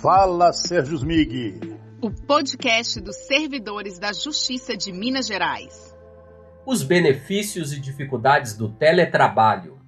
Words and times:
Fala, 0.00 0.52
Sérgio 0.52 0.96
Smig. 0.96 1.58
O 2.00 2.10
podcast 2.10 3.00
dos 3.00 3.16
servidores 3.16 3.98
da 3.98 4.12
Justiça 4.12 4.76
de 4.76 4.92
Minas 4.92 5.26
Gerais. 5.26 5.96
Os 6.64 6.82
benefícios 6.82 7.72
e 7.72 7.80
dificuldades 7.80 8.56
do 8.56 8.68
teletrabalho. 8.68 9.78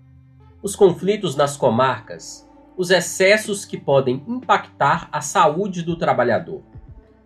Os 0.63 0.75
conflitos 0.75 1.37
nas 1.37 1.57
comarcas. 1.57 2.49
Os 2.77 2.91
excessos 2.91 3.65
que 3.65 3.79
podem 3.79 4.25
impactar 4.27 5.09
a 5.13 5.21
saúde 5.21 5.83
do 5.83 5.97
trabalhador. 5.97 6.63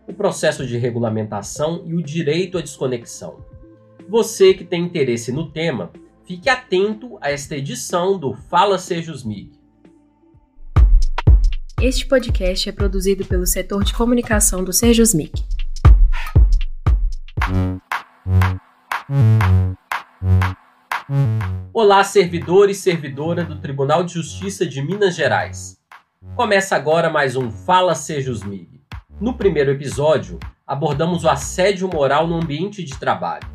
O 0.06 0.12
processo 0.12 0.66
de 0.66 0.76
regulamentação 0.76 1.84
e 1.86 1.94
o 1.94 2.02
direito 2.02 2.58
à 2.58 2.60
desconexão. 2.60 3.44
Você 4.08 4.52
que 4.52 4.64
tem 4.64 4.84
interesse 4.84 5.32
no 5.32 5.50
tema, 5.50 5.90
fique 6.24 6.50
atento 6.50 7.16
a 7.20 7.30
esta 7.30 7.56
edição 7.56 8.18
do 8.18 8.34
Fala 8.34 8.78
Sejusmig. 8.78 9.61
Este 11.82 12.06
podcast 12.06 12.68
é 12.68 12.72
produzido 12.72 13.24
pelo 13.24 13.44
setor 13.44 13.82
de 13.82 13.92
comunicação 13.92 14.62
do 14.62 14.72
Sejusmig. 14.72 15.32
Olá, 21.74 22.04
servidor 22.04 22.70
e 22.70 22.74
servidora 22.76 23.44
do 23.44 23.58
Tribunal 23.58 24.04
de 24.04 24.12
Justiça 24.12 24.64
de 24.64 24.80
Minas 24.80 25.16
Gerais. 25.16 25.76
Começa 26.36 26.76
agora 26.76 27.10
mais 27.10 27.34
um 27.34 27.50
Fala 27.50 27.96
Sejusmig. 27.96 28.80
No 29.20 29.34
primeiro 29.34 29.72
episódio, 29.72 30.38
abordamos 30.64 31.24
o 31.24 31.28
assédio 31.28 31.88
moral 31.88 32.28
no 32.28 32.36
ambiente 32.36 32.84
de 32.84 32.96
trabalho. 32.96 33.48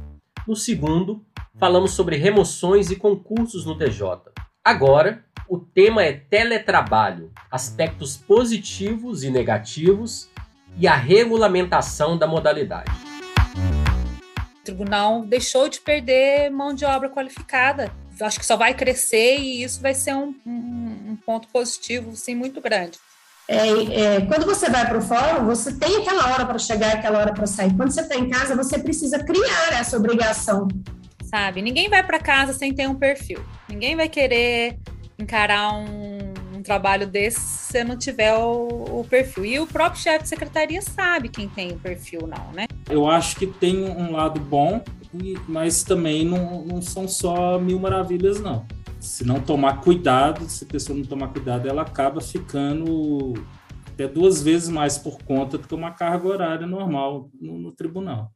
No 0.46 0.54
segundo, 0.54 1.26
falamos 1.56 1.92
sobre 1.92 2.18
remoções 2.18 2.92
e 2.92 2.98
concursos 2.98 3.66
no 3.66 3.78
TJ. 3.78 4.34
Agora, 4.66 5.24
o 5.48 5.58
tema 5.58 6.04
é 6.04 6.14
teletrabalho, 6.14 7.32
aspectos 7.50 8.18
positivos 8.18 9.24
e 9.24 9.30
negativos 9.30 10.30
e 10.78 10.88
a 10.88 10.96
regulamentação 10.96 12.18
da 12.18 12.28
modalidade. 12.28 12.92
O 14.60 14.64
tribunal 14.64 15.24
deixou 15.24 15.70
de 15.70 15.80
perder 15.80 16.50
mão 16.50 16.74
de 16.74 16.84
obra 16.84 17.10
qualificada. 17.10 17.92
Acho 18.20 18.40
que 18.40 18.46
só 18.46 18.58
vai 18.58 18.74
crescer 18.74 19.38
e 19.38 19.64
isso 19.64 19.82
vai 19.82 19.94
ser 19.94 20.14
um, 20.14 20.36
um, 20.46 21.12
um 21.12 21.18
ponto 21.26 21.48
positivo, 21.48 22.16
sim, 22.16 22.36
muito 22.36 22.60
grande. 22.60 23.00
É, 23.48 24.18
é, 24.18 24.22
quando 24.26 24.46
você 24.46 24.70
vai 24.70 24.86
para 24.86 24.98
o 24.98 25.02
fórum, 25.02 25.46
você 25.46 25.74
tem 25.74 25.96
aquela 25.98 26.34
hora 26.34 26.46
para 26.46 26.60
chegar, 26.60 26.96
aquela 26.96 27.20
hora 27.20 27.34
para 27.34 27.48
sair. 27.48 27.74
Quando 27.74 27.92
você 27.92 28.02
está 28.02 28.16
em 28.16 28.30
casa, 28.30 28.56
você 28.56 28.78
precisa 28.78 29.24
criar 29.24 29.80
essa 29.80 29.96
obrigação. 29.96 30.68
Sabe? 31.24 31.62
Ninguém 31.62 31.90
vai 31.90 32.04
para 32.04 32.20
casa 32.20 32.52
sem 32.52 32.74
ter 32.74 32.90
um 32.90 32.96
perfil. 32.96 33.40
Ninguém 33.70 33.96
vai 33.96 34.10
querer 34.10 34.78
encarar 35.20 35.74
um, 35.74 36.58
um 36.58 36.62
trabalho 36.62 37.08
desse 37.08 37.40
se 37.40 37.72
você 37.72 37.84
não 37.84 37.98
tiver 37.98 38.34
o, 38.36 39.00
o, 39.00 39.06
perfil. 39.10 39.46
E 39.46 39.60
o 39.60 39.68
próprio 39.68 40.02
chefe 40.02 40.24
de 40.24 40.30
secretaria 40.30 40.82
sabe 40.82 41.30
quem 41.30 41.50
tem 41.50 41.72
o 41.72 41.80
perfil, 41.80 42.22
não, 42.28 42.52
né? 42.54 42.66
Eu 42.90 43.08
acho 43.10 43.36
que 43.36 43.48
tem 43.48 43.84
um 43.84 44.12
lado 44.12 44.40
bom, 44.40 44.84
mas 45.48 45.84
também 45.84 46.26
não, 46.26 46.64
não 46.66 46.82
são 46.82 47.08
só 47.08 47.60
mil 47.60 47.80
maravilhas, 47.80 48.40
não 48.40 48.66
se 49.00 49.26
não 49.26 49.40
tomar 49.40 49.82
cuidado, 49.82 50.50
se 50.50 50.64
a 50.64 50.68
pessoa 50.68 50.98
não 50.98 51.06
tomar 51.06 51.30
cuidado, 51.30 51.68
ela 51.68 51.84
acaba 51.84 52.20
ficando 52.20 53.34
até 53.88 54.08
duas 54.08 54.42
vezes 54.42 54.70
mais 54.70 54.98
por 54.98 55.24
conta 55.24 55.58
do 55.58 55.68
que 55.68 55.74
uma 55.74 55.92
carga 55.92 56.28
horária 56.28 56.68
normal 56.68 57.30
no, 57.40 57.58
no 57.58 57.72
tribunal. 57.72 58.32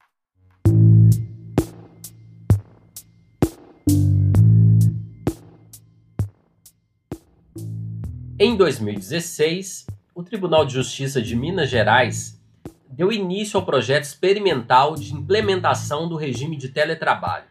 Em 8.44 8.56
2016, 8.56 9.86
o 10.16 10.24
Tribunal 10.24 10.66
de 10.66 10.74
Justiça 10.74 11.22
de 11.22 11.36
Minas 11.36 11.70
Gerais 11.70 12.42
deu 12.90 13.12
início 13.12 13.56
ao 13.56 13.64
projeto 13.64 14.06
experimental 14.06 14.96
de 14.96 15.14
implementação 15.14 16.10
do 16.10 16.16
regime 16.16 16.58
de 16.58 16.70
teletrabalho. 16.70 17.44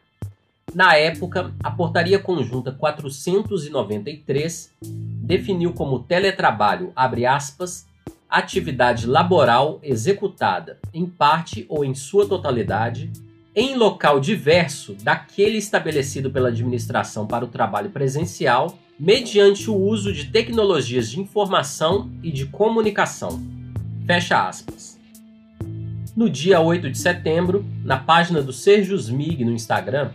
Na 0.75 0.97
época, 0.97 1.55
a 1.63 1.71
Portaria 1.71 2.19
Conjunta 2.19 2.73
493 2.73 4.73
definiu 4.83 5.73
como 5.75 6.01
teletrabalho, 6.01 6.93
abre 6.97 7.25
aspas, 7.25 7.87
atividade 8.29 9.07
laboral 9.07 9.79
executada, 9.85 10.77
em 10.93 11.07
parte 11.07 11.67
ou 11.69 11.85
em 11.85 11.95
sua 11.95 12.27
totalidade, 12.27 13.13
em 13.55 13.77
local 13.77 14.19
diverso 14.19 14.95
daquele 14.95 15.59
estabelecido 15.59 16.33
pela 16.33 16.49
administração 16.49 17.29
para 17.29 17.45
o 17.45 17.49
trabalho 17.49 17.91
presencial, 17.91 18.77
mediante 19.01 19.71
o 19.71 19.75
uso 19.75 20.13
de 20.13 20.27
tecnologias 20.27 21.11
de 21.11 21.19
informação 21.19 22.11
e 22.23 22.31
de 22.31 22.45
comunicação. 22.45 23.43
Fecha 24.07 24.47
aspas. 24.47 25.01
No 26.15 26.29
dia 26.29 26.61
8 26.61 26.91
de 26.91 26.99
setembro, 26.99 27.65
na 27.83 27.97
página 27.97 28.43
do 28.43 28.53
Serjus 28.53 29.09
Mig 29.09 29.43
no 29.43 29.53
Instagram, 29.53 30.11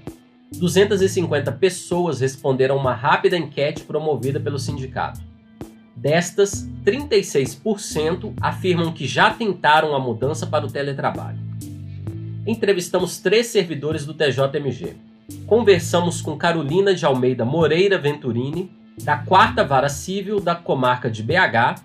250 0.53 1.51
pessoas 1.53 2.19
responderam 2.19 2.77
uma 2.77 2.93
rápida 2.93 3.35
enquete 3.35 3.81
promovida 3.81 4.39
pelo 4.39 4.59
sindicato. 4.59 5.19
Destas, 5.95 6.69
36% 6.85 8.35
afirmam 8.39 8.93
que 8.93 9.07
já 9.07 9.31
tentaram 9.31 9.95
a 9.95 9.99
mudança 9.99 10.45
para 10.45 10.63
o 10.63 10.71
teletrabalho. 10.71 11.39
Entrevistamos 12.45 13.17
três 13.17 13.47
servidores 13.47 14.05
do 14.05 14.13
TJMG. 14.13 15.14
Conversamos 15.47 16.21
com 16.21 16.37
Carolina 16.37 16.93
de 16.93 17.05
Almeida 17.05 17.43
Moreira 17.43 17.97
Venturini, 17.97 18.71
da 19.03 19.17
quarta 19.17 19.63
vara 19.63 19.89
civil 19.89 20.39
da 20.39 20.55
comarca 20.55 21.09
de 21.09 21.23
BH, 21.23 21.81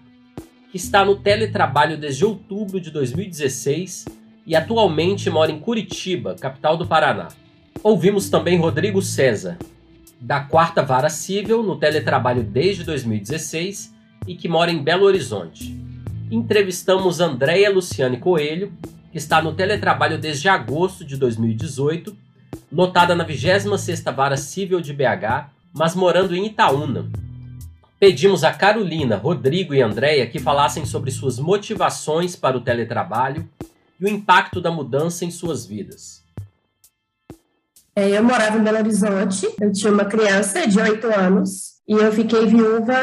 que 0.71 0.77
está 0.77 1.05
no 1.05 1.17
teletrabalho 1.17 1.97
desde 1.99 2.25
outubro 2.25 2.81
de 2.81 2.91
2016 2.91 4.07
e 4.47 4.55
atualmente 4.55 5.29
mora 5.31 5.51
em 5.51 5.59
Curitiba, 5.59 6.35
capital 6.35 6.77
do 6.77 6.87
Paraná. 6.87 7.29
Ouvimos 7.83 8.29
também 8.29 8.59
Rodrigo 8.59 9.01
César, 9.01 9.59
da 10.21 10.41
Quarta 10.41 10.83
Vara 10.83 11.09
Civil, 11.09 11.63
no 11.63 11.77
teletrabalho 11.77 12.43
desde 12.43 12.85
2016 12.85 13.95
e 14.27 14.35
que 14.35 14.49
mora 14.49 14.71
em 14.71 14.83
Belo 14.83 15.07
Horizonte. 15.07 15.77
Entrevistamos 16.31 17.21
Andréia 17.21 17.71
Luciane 17.71 18.19
Coelho, 18.19 18.73
que 19.11 19.19
está 19.19 19.43
no 19.43 19.55
teletrabalho 19.55 20.19
desde 20.19 20.49
agosto 20.49 21.05
de 21.05 21.17
2018, 21.17 22.17
lotada 22.73 23.15
na 23.15 23.25
26ª 23.25 24.15
Vara 24.15 24.37
Civil 24.37 24.81
de 24.81 24.93
BH, 24.93 25.51
mas 25.73 25.95
morando 25.95 26.35
em 26.35 26.47
Itaúna. 26.47 27.11
Pedimos 27.99 28.45
a 28.45 28.53
Carolina, 28.53 29.17
Rodrigo 29.17 29.75
e 29.75 29.83
Andréia 29.83 30.27
que 30.27 30.39
falassem 30.39 30.87
sobre 30.87 31.11
suas 31.11 31.39
motivações 31.39 32.35
para 32.35 32.57
o 32.57 32.61
teletrabalho 32.61 33.49
e 34.01 34.05
o 34.05 34.09
impacto 34.09 34.61
da 34.61 34.71
mudança 34.71 35.25
em 35.25 35.31
suas 35.31 35.67
vidas. 35.67 36.23
É, 37.95 38.09
eu 38.09 38.25
morava 38.25 38.57
em 38.57 38.63
Belo 38.63 38.79
Horizonte, 38.79 39.47
eu 39.61 39.73
tinha 39.73 39.93
uma 39.93 40.05
criança 40.05 40.67
de 40.67 40.81
oito 40.81 41.07
anos 41.09 41.80
e 41.91 41.93
eu 41.93 42.13
fiquei 42.13 42.47
viúva, 42.47 42.95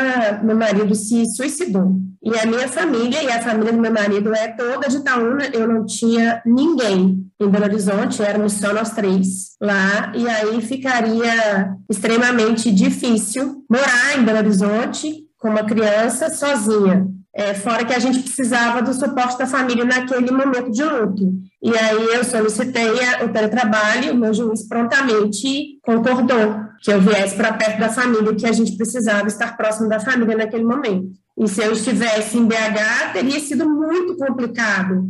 meu 0.42 0.56
marido 0.56 0.96
se 0.96 1.26
suicidou. 1.36 1.98
E 2.24 2.40
a 2.40 2.46
minha 2.46 2.70
família 2.70 3.22
e 3.22 3.30
a 3.30 3.42
família 3.42 3.74
do 3.74 3.82
meu 3.82 3.92
marido 3.92 4.34
é 4.34 4.48
toda 4.48 4.88
de 4.88 4.96
Itaúna, 4.96 5.46
eu 5.52 5.68
não 5.68 5.86
tinha 5.86 6.42
ninguém 6.46 7.30
em 7.38 7.50
Belo 7.50 7.66
Horizonte, 7.66 8.24
éramos 8.24 8.54
só 8.54 8.74
nós 8.74 8.92
três 8.92 9.58
lá, 9.62 10.14
e 10.16 10.26
aí 10.30 10.62
ficaria 10.62 11.76
extremamente 11.90 12.72
difícil 12.72 13.66
morar 13.70 14.18
em 14.18 14.24
Belo 14.24 14.38
Horizonte 14.38 15.26
com 15.38 15.50
uma 15.50 15.66
criança 15.66 16.30
sozinha. 16.30 17.06
É, 17.36 17.54
fora 17.54 17.84
que 17.84 17.94
a 17.94 18.00
gente 18.00 18.20
precisava 18.20 18.82
do 18.82 18.94
suporte 18.94 19.38
da 19.38 19.46
família 19.46 19.84
naquele 19.84 20.32
momento 20.32 20.72
de 20.72 20.84
luto. 20.84 21.34
E 21.62 21.70
aí 21.78 22.06
eu 22.16 22.24
solicitei 22.24 22.90
o 23.24 23.30
teletrabalho, 23.30 24.14
o 24.14 24.18
meu 24.18 24.34
juiz 24.34 24.66
prontamente 24.68 25.78
concordou 25.84 26.67
que 26.82 26.92
eu 26.92 27.02
viesse 27.02 27.36
para 27.36 27.54
perto 27.54 27.80
da 27.80 27.90
família, 27.90 28.36
que 28.36 28.46
a 28.46 28.52
gente 28.52 28.76
precisava 28.78 29.28
estar 29.28 29.56
próximo 29.58 29.90
da 29.90 30.00
família 30.00 30.38
naquele 30.38 30.64
momento. 30.64 31.12
E 31.38 31.48
se 31.48 31.62
eu 31.62 31.74
estivesse 31.74 32.38
em 32.38 32.46
BH, 32.46 33.14
teria 33.14 33.40
sido 33.40 33.70
muito 33.70 34.16
complicado, 34.18 35.10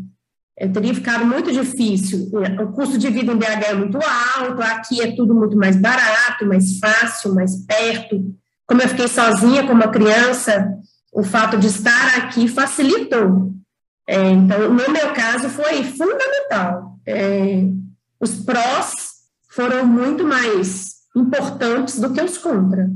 eu 0.59 0.71
teria 0.71 0.93
ficado 0.93 1.23
muito 1.25 1.51
difícil. 1.51 2.31
O 2.61 2.71
custo 2.71 2.97
de 2.97 3.09
vida 3.09 3.31
em 3.31 3.37
BH 3.37 3.69
é 3.69 3.73
muito 3.75 3.97
alto, 3.97 4.61
aqui 4.61 5.01
é 5.01 5.15
tudo 5.15 5.35
muito 5.35 5.55
mais 5.55 5.75
barato, 5.75 6.45
mais 6.45 6.79
fácil, 6.79 7.35
mais 7.35 7.55
perto. 7.65 8.35
Como 8.65 8.81
eu 8.81 8.89
fiquei 8.89 9.07
sozinha 9.07 9.65
com 9.65 9.73
uma 9.73 9.89
criança, 9.89 10.67
o 11.13 11.23
fato 11.23 11.57
de 11.57 11.67
estar 11.67 12.17
aqui 12.17 12.47
facilitou. 12.47 13.53
É, 14.07 14.29
então, 14.31 14.69
no 14.69 14.91
meu 14.91 15.13
caso, 15.13 15.47
foi 15.49 15.83
fundamental. 15.83 16.97
É, 17.05 17.63
os 18.19 18.35
prós 18.43 18.93
foram 19.49 19.85
muito 19.85 20.23
mais 20.23 20.96
importantes 21.19 21.99
do 21.99 22.13
que 22.13 22.21
os 22.21 22.37
contra. 22.37 22.89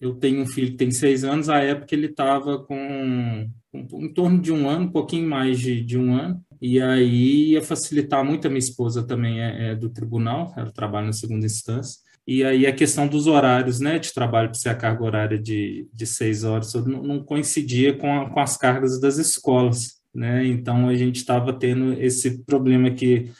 Eu 0.00 0.14
tenho 0.14 0.42
um 0.42 0.46
filho 0.46 0.70
que 0.70 0.76
tem 0.78 0.90
seis 0.90 1.24
anos, 1.24 1.48
à 1.50 1.58
época 1.58 1.94
ele 1.94 2.06
estava 2.06 2.58
com, 2.64 3.50
com, 3.70 3.86
em 4.02 4.12
torno 4.12 4.40
de 4.40 4.50
um 4.50 4.68
ano, 4.68 4.86
um 4.86 4.90
pouquinho 4.90 5.28
mais 5.28 5.58
de, 5.58 5.82
de 5.82 5.98
um 5.98 6.14
ano, 6.14 6.42
e 6.60 6.80
aí 6.80 7.50
ia 7.50 7.62
facilitar 7.62 8.24
muito. 8.24 8.46
A 8.46 8.48
minha 8.48 8.58
esposa 8.58 9.02
também 9.02 9.42
é, 9.42 9.72
é 9.72 9.74
do 9.74 9.90
tribunal, 9.90 10.54
ela 10.56 10.72
trabalha 10.72 11.06
na 11.06 11.12
segunda 11.12 11.44
instância, 11.44 12.00
e 12.26 12.42
aí 12.42 12.66
a 12.66 12.72
questão 12.72 13.06
dos 13.06 13.26
horários, 13.26 13.78
né, 13.78 13.98
de 13.98 14.12
trabalho, 14.14 14.48
para 14.48 14.58
ser 14.58 14.70
a 14.70 14.74
carga 14.74 15.04
horária 15.04 15.38
de, 15.38 15.86
de 15.92 16.06
seis 16.06 16.44
horas, 16.44 16.72
não, 16.74 17.02
não 17.02 17.22
coincidia 17.22 17.92
com, 17.94 18.22
a, 18.22 18.30
com 18.30 18.40
as 18.40 18.56
cargas 18.56 18.98
das 18.98 19.18
escolas, 19.18 20.00
né, 20.14 20.46
então 20.46 20.88
a 20.88 20.94
gente 20.94 21.16
estava 21.16 21.52
tendo 21.52 21.92
esse 22.00 22.42
problema 22.44 22.90
que 22.90 23.30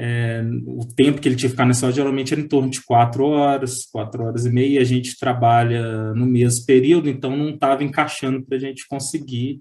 é, 0.00 0.42
o 0.64 0.86
tempo 0.94 1.20
que 1.20 1.28
ele 1.28 1.34
tinha 1.34 1.48
que 1.48 1.54
ficar 1.54 1.64
na 1.64 1.72
escola 1.72 1.92
geralmente 1.92 2.32
era 2.32 2.40
em 2.40 2.46
torno 2.46 2.70
de 2.70 2.80
quatro 2.84 3.24
horas, 3.26 3.84
quatro 3.90 4.22
horas 4.22 4.46
e 4.46 4.50
meia, 4.50 4.78
e 4.78 4.78
a 4.78 4.84
gente 4.84 5.18
trabalha 5.18 6.14
no 6.14 6.24
mesmo 6.24 6.64
período, 6.64 7.08
então 7.08 7.36
não 7.36 7.50
estava 7.50 7.82
encaixando 7.82 8.44
para 8.44 8.56
a 8.56 8.60
gente 8.60 8.86
conseguir 8.86 9.60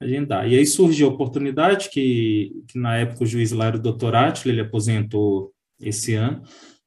agendar. 0.00 0.48
E 0.50 0.56
aí 0.56 0.66
surgiu 0.66 1.08
a 1.08 1.12
oportunidade 1.12 1.90
que, 1.90 2.52
que 2.68 2.78
na 2.78 2.96
época 2.96 3.24
o 3.24 3.26
juiz 3.26 3.52
lá 3.52 3.66
era 3.66 3.76
o 3.76 3.82
doutor 3.82 4.14
Atila, 4.14 4.54
ele 4.54 4.62
aposentou 4.62 5.52
esse 5.78 6.14
ano, 6.14 6.42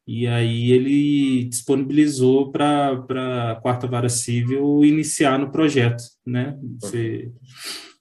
e 0.08 0.26
aí 0.26 0.72
ele 0.72 1.44
disponibilizou 1.44 2.52
para 2.52 3.52
a 3.52 3.56
quarta 3.62 3.86
vara 3.86 4.10
civil 4.10 4.84
iniciar 4.84 5.38
no 5.38 5.52
projeto, 5.52 6.02
né? 6.26 6.58
Você, 6.80 7.32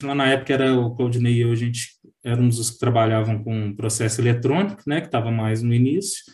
lá 0.03 0.15
na 0.15 0.27
época 0.29 0.55
era 0.55 0.75
o 0.75 0.95
Claudinei 0.97 1.35
e 1.35 1.41
eu, 1.41 1.53
a 1.53 1.55
gente 1.55 1.98
éramos 2.25 2.59
os 2.59 2.71
que 2.71 2.79
trabalhavam 2.79 3.43
com 3.43 3.75
processo 3.75 4.21
eletrônico, 4.21 4.83
né? 4.87 5.01
Que 5.01 5.07
estava 5.07 5.31
mais 5.31 5.63
no 5.63 5.73
início. 5.73 6.25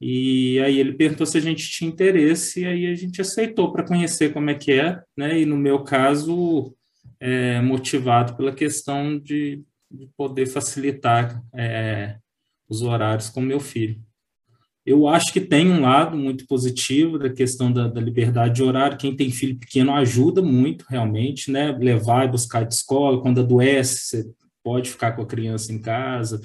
E 0.00 0.60
aí 0.60 0.78
ele 0.78 0.92
perguntou 0.92 1.26
se 1.26 1.38
a 1.38 1.40
gente 1.40 1.68
tinha 1.68 1.90
interesse 1.90 2.60
e 2.60 2.66
aí 2.66 2.86
a 2.86 2.94
gente 2.94 3.20
aceitou 3.20 3.72
para 3.72 3.86
conhecer 3.86 4.32
como 4.32 4.50
é 4.50 4.54
que 4.54 4.72
é, 4.72 5.00
né? 5.16 5.40
E 5.40 5.44
no 5.44 5.56
meu 5.56 5.82
caso, 5.82 6.74
é, 7.20 7.60
motivado 7.60 8.36
pela 8.36 8.52
questão 8.52 9.18
de, 9.18 9.62
de 9.90 10.08
poder 10.16 10.46
facilitar 10.46 11.42
é, 11.52 12.16
os 12.68 12.82
horários 12.82 13.28
com 13.28 13.40
meu 13.40 13.58
filho. 13.58 14.00
Eu 14.86 15.06
acho 15.06 15.32
que 15.32 15.40
tem 15.40 15.70
um 15.70 15.82
lado 15.82 16.16
muito 16.16 16.46
positivo 16.46 17.18
da 17.18 17.28
questão 17.28 17.70
da, 17.70 17.88
da, 17.88 18.00
liberdade 18.00 18.54
de 18.54 18.62
horário. 18.62 18.96
Quem 18.96 19.14
tem 19.14 19.30
filho 19.30 19.58
pequeno 19.58 19.94
ajuda 19.94 20.40
muito, 20.40 20.86
realmente, 20.88 21.50
né? 21.50 21.72
Levar 21.72 22.24
e 22.24 22.30
buscar 22.30 22.64
de 22.64 22.72
escola. 22.72 23.20
Quando 23.20 23.40
adoece, 23.40 23.98
você 23.98 24.30
pode 24.68 24.90
ficar 24.90 25.12
com 25.12 25.22
a 25.22 25.26
criança 25.26 25.72
em 25.72 25.80
casa, 25.80 26.42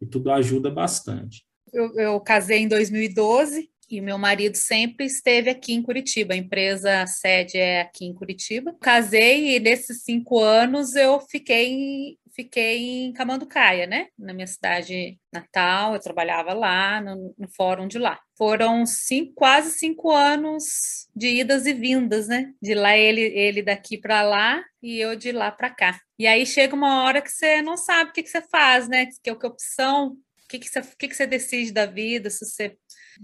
e 0.00 0.06
tudo 0.06 0.30
ajuda 0.30 0.70
bastante. 0.70 1.44
Eu, 1.72 1.92
eu 1.96 2.20
casei 2.20 2.60
em 2.60 2.68
2012 2.68 3.68
e 3.90 4.00
meu 4.00 4.16
marido 4.16 4.54
sempre 4.54 5.06
esteve 5.06 5.50
aqui 5.50 5.72
em 5.72 5.82
Curitiba. 5.82 6.34
A 6.34 6.36
empresa 6.36 7.04
sede 7.08 7.58
é 7.58 7.80
aqui 7.80 8.04
em 8.04 8.14
Curitiba. 8.14 8.76
Casei 8.80 9.56
e 9.56 9.60
nesses 9.60 10.04
cinco 10.04 10.38
anos 10.38 10.94
eu 10.94 11.20
fiquei 11.20 12.16
fiquei 12.34 13.04
em 13.04 13.12
Camanducaia, 13.12 13.86
né? 13.86 14.08
Na 14.18 14.34
minha 14.34 14.46
cidade 14.46 15.18
natal, 15.32 15.94
eu 15.94 16.00
trabalhava 16.00 16.52
lá 16.52 17.00
no, 17.00 17.34
no 17.38 17.48
fórum 17.48 17.86
de 17.86 17.98
lá. 17.98 18.20
Foram 18.36 18.84
cinco, 18.84 19.32
quase 19.34 19.78
cinco 19.78 20.10
anos 20.10 21.08
de 21.14 21.28
idas 21.28 21.66
e 21.66 21.72
vindas, 21.72 22.28
né? 22.28 22.52
De 22.60 22.74
lá 22.74 22.96
ele, 22.96 23.20
ele 23.20 23.62
daqui 23.62 23.96
para 23.96 24.22
lá 24.22 24.62
e 24.82 24.98
eu 24.98 25.14
de 25.14 25.30
lá 25.32 25.50
para 25.50 25.70
cá. 25.70 26.00
E 26.18 26.26
aí 26.26 26.44
chega 26.44 26.74
uma 26.74 27.04
hora 27.04 27.22
que 27.22 27.30
você 27.30 27.62
não 27.62 27.76
sabe 27.76 28.10
o 28.10 28.12
que, 28.12 28.22
que 28.22 28.30
você 28.30 28.42
faz, 28.42 28.88
né? 28.88 29.06
Que, 29.06 29.34
que 29.34 29.46
opção, 29.46 30.08
o 30.08 30.48
que, 30.48 30.58
que, 30.58 30.68
você, 30.68 30.80
o 30.80 30.96
que, 30.98 31.08
que 31.08 31.14
você 31.14 31.26
decide 31.26 31.72
da 31.72 31.86
vida, 31.86 32.28
se 32.30 32.44
você 32.44 32.76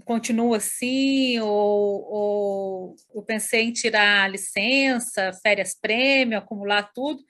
continua 0.05 0.59
assim, 0.59 1.41
ou, 1.41 2.13
ou 2.13 2.97
eu 3.13 3.23
pensei 3.23 3.63
em 3.63 3.73
tirar 3.73 4.31
licença, 4.31 5.33
férias 5.43 5.75
prêmio, 5.75 6.39
acumular 6.39 6.91
tudo 6.95 7.21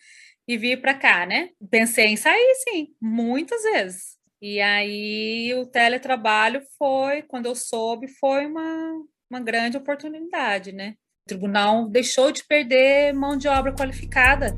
e 0.50 0.58
vir 0.58 0.80
para 0.80 0.94
cá, 0.94 1.24
né? 1.24 1.50
Pensei 1.70 2.06
em 2.06 2.16
sair, 2.16 2.54
sim, 2.68 2.88
muitas 3.00 3.62
vezes. 3.62 4.18
E 4.42 4.60
aí 4.60 5.54
o 5.54 5.64
teletrabalho 5.64 6.60
foi, 6.76 7.22
quando 7.22 7.46
eu 7.46 7.54
soube, 7.54 8.08
foi 8.08 8.46
uma, 8.46 9.00
uma 9.30 9.38
grande 9.38 9.76
oportunidade, 9.76 10.72
né? 10.72 10.96
O 11.24 11.28
tribunal 11.28 11.88
deixou 11.88 12.32
de 12.32 12.42
perder 12.42 13.14
mão 13.14 13.36
de 13.36 13.46
obra 13.46 13.72
qualificada. 13.72 14.56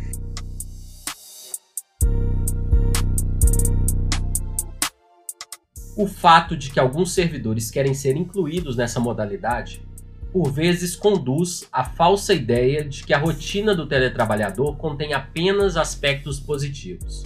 O 5.94 6.06
fato 6.06 6.56
de 6.56 6.72
que 6.72 6.80
alguns 6.80 7.12
servidores 7.12 7.70
querem 7.70 7.92
ser 7.92 8.16
incluídos 8.16 8.78
nessa 8.78 8.98
modalidade, 8.98 9.86
por 10.32 10.50
vezes 10.50 10.96
conduz 10.96 11.68
à 11.70 11.84
falsa 11.84 12.32
ideia 12.32 12.82
de 12.82 13.04
que 13.04 13.12
a 13.12 13.18
rotina 13.18 13.74
do 13.74 13.86
teletrabalhador 13.86 14.76
contém 14.76 15.12
apenas 15.12 15.76
aspectos 15.76 16.40
positivos. 16.40 17.24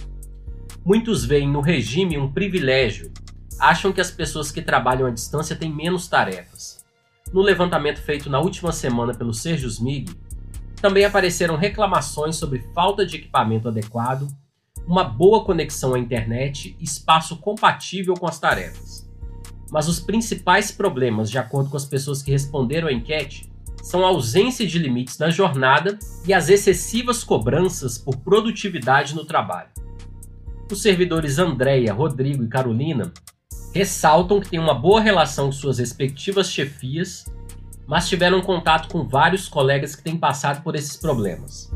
Muitos 0.85 1.23
veem 1.23 1.49
no 1.49 1.61
regime 1.61 2.17
um 2.17 2.31
privilégio, 2.31 3.11
acham 3.59 3.93
que 3.93 4.01
as 4.01 4.11
pessoas 4.11 4.51
que 4.51 4.61
trabalham 4.61 5.07
à 5.07 5.11
distância 5.11 5.55
têm 5.55 5.73
menos 5.73 6.07
tarefas. 6.07 6.85
No 7.33 7.41
levantamento 7.41 8.01
feito 8.01 8.29
na 8.29 8.39
última 8.39 8.71
semana 8.71 9.13
pelo 9.13 9.33
Sérgio 9.33 9.69
Mig, 9.81 10.09
também 10.81 11.05
apareceram 11.05 11.55
reclamações 11.55 12.35
sobre 12.35 12.59
falta 12.73 13.05
de 13.05 13.15
equipamento 13.15 13.67
adequado 13.67 14.27
uma 14.85 15.03
boa 15.03 15.43
conexão 15.43 15.93
à 15.93 15.99
internet 15.99 16.75
e 16.79 16.83
espaço 16.83 17.37
compatível 17.37 18.13
com 18.13 18.27
as 18.27 18.39
tarefas. 18.39 19.06
Mas 19.71 19.87
os 19.87 19.99
principais 19.99 20.71
problemas, 20.71 21.29
de 21.29 21.37
acordo 21.37 21.69
com 21.69 21.77
as 21.77 21.85
pessoas 21.85 22.21
que 22.21 22.31
responderam 22.31 22.87
à 22.87 22.93
enquete, 22.93 23.51
são 23.83 24.05
a 24.05 24.09
ausência 24.09 24.65
de 24.65 24.79
limites 24.79 25.17
na 25.17 25.29
jornada 25.29 25.97
e 26.25 26.33
as 26.33 26.49
excessivas 26.49 27.23
cobranças 27.23 27.97
por 27.97 28.17
produtividade 28.17 29.15
no 29.15 29.25
trabalho. 29.25 29.69
Os 30.71 30.81
servidores 30.81 31.39
Andréia, 31.39 31.93
Rodrigo 31.93 32.43
e 32.43 32.47
Carolina 32.49 33.11
ressaltam 33.73 34.39
que 34.39 34.49
têm 34.49 34.59
uma 34.59 34.73
boa 34.73 34.99
relação 34.99 35.47
com 35.47 35.51
suas 35.51 35.79
respectivas 35.79 36.51
chefias, 36.51 37.25
mas 37.85 38.09
tiveram 38.09 38.41
contato 38.41 38.89
com 38.89 39.07
vários 39.07 39.47
colegas 39.47 39.95
que 39.95 40.03
têm 40.03 40.17
passado 40.17 40.61
por 40.63 40.75
esses 40.75 40.97
problemas 40.97 41.71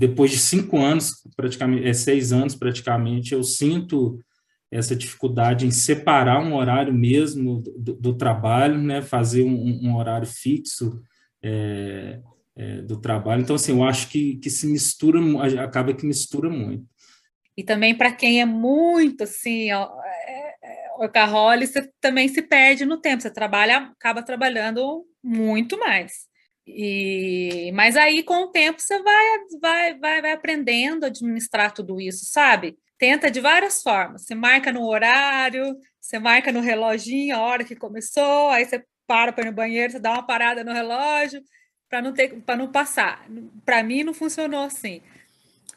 depois 0.00 0.30
de 0.30 0.38
cinco 0.38 0.78
anos, 0.78 1.22
praticamente, 1.36 1.86
é, 1.86 1.92
seis 1.92 2.32
anos 2.32 2.54
praticamente, 2.54 3.34
eu 3.34 3.42
sinto 3.42 4.18
essa 4.70 4.94
dificuldade 4.94 5.66
em 5.66 5.70
separar 5.70 6.40
um 6.40 6.54
horário 6.54 6.92
mesmo 6.92 7.62
do, 7.76 7.94
do 7.94 8.16
trabalho, 8.16 8.78
né, 8.78 9.02
fazer 9.02 9.42
um, 9.42 9.80
um 9.82 9.96
horário 9.96 10.26
fixo 10.26 11.02
é, 11.42 12.20
é, 12.56 12.82
do 12.82 13.00
trabalho. 13.00 13.42
Então, 13.42 13.56
assim, 13.56 13.72
eu 13.72 13.82
acho 13.82 14.08
que, 14.08 14.36
que 14.36 14.48
se 14.48 14.66
mistura, 14.66 15.18
acaba 15.62 15.92
que 15.92 16.06
mistura 16.06 16.48
muito. 16.48 16.84
E 17.56 17.64
também 17.64 17.94
para 17.94 18.12
quem 18.12 18.40
é 18.40 18.44
muito 18.44 19.24
assim, 19.24 19.72
ó, 19.72 19.90
é, 20.04 20.54
é, 20.62 21.66
você 21.66 21.90
também 22.00 22.28
se 22.28 22.40
perde 22.40 22.84
no 22.84 23.00
tempo, 23.00 23.22
você 23.22 23.30
trabalha, 23.30 23.78
acaba 23.78 24.22
trabalhando 24.22 25.04
muito 25.22 25.78
mais. 25.78 26.30
E, 26.66 27.72
mas 27.74 27.96
aí, 27.96 28.22
com 28.22 28.44
o 28.44 28.50
tempo, 28.50 28.80
você 28.80 29.02
vai, 29.02 29.38
vai, 29.60 29.98
vai, 29.98 30.22
vai 30.22 30.32
aprendendo 30.32 31.04
a 31.04 31.08
administrar 31.08 31.72
tudo 31.72 32.00
isso, 32.00 32.26
sabe? 32.26 32.78
Tenta 33.00 33.30
de 33.30 33.40
várias 33.40 33.82
formas. 33.82 34.26
Você 34.26 34.34
marca 34.34 34.70
no 34.70 34.86
horário, 34.86 35.74
você 35.98 36.18
marca 36.18 36.52
no 36.52 36.60
reloginho 36.60 37.34
a 37.34 37.40
hora 37.40 37.64
que 37.64 37.74
começou, 37.74 38.50
aí 38.50 38.66
você 38.66 38.84
para 39.06 39.32
para 39.32 39.44
ir 39.44 39.50
no 39.50 39.56
banheiro, 39.56 39.90
você 39.90 39.98
dá 39.98 40.12
uma 40.12 40.26
parada 40.26 40.62
no 40.62 40.70
relógio 40.70 41.42
para 41.88 42.02
não 42.02 42.12
ter 42.12 42.42
para 42.42 42.56
não 42.56 42.70
passar. 42.70 43.26
Para 43.64 43.82
mim 43.82 44.04
não 44.04 44.12
funcionou 44.12 44.64
assim. 44.64 45.00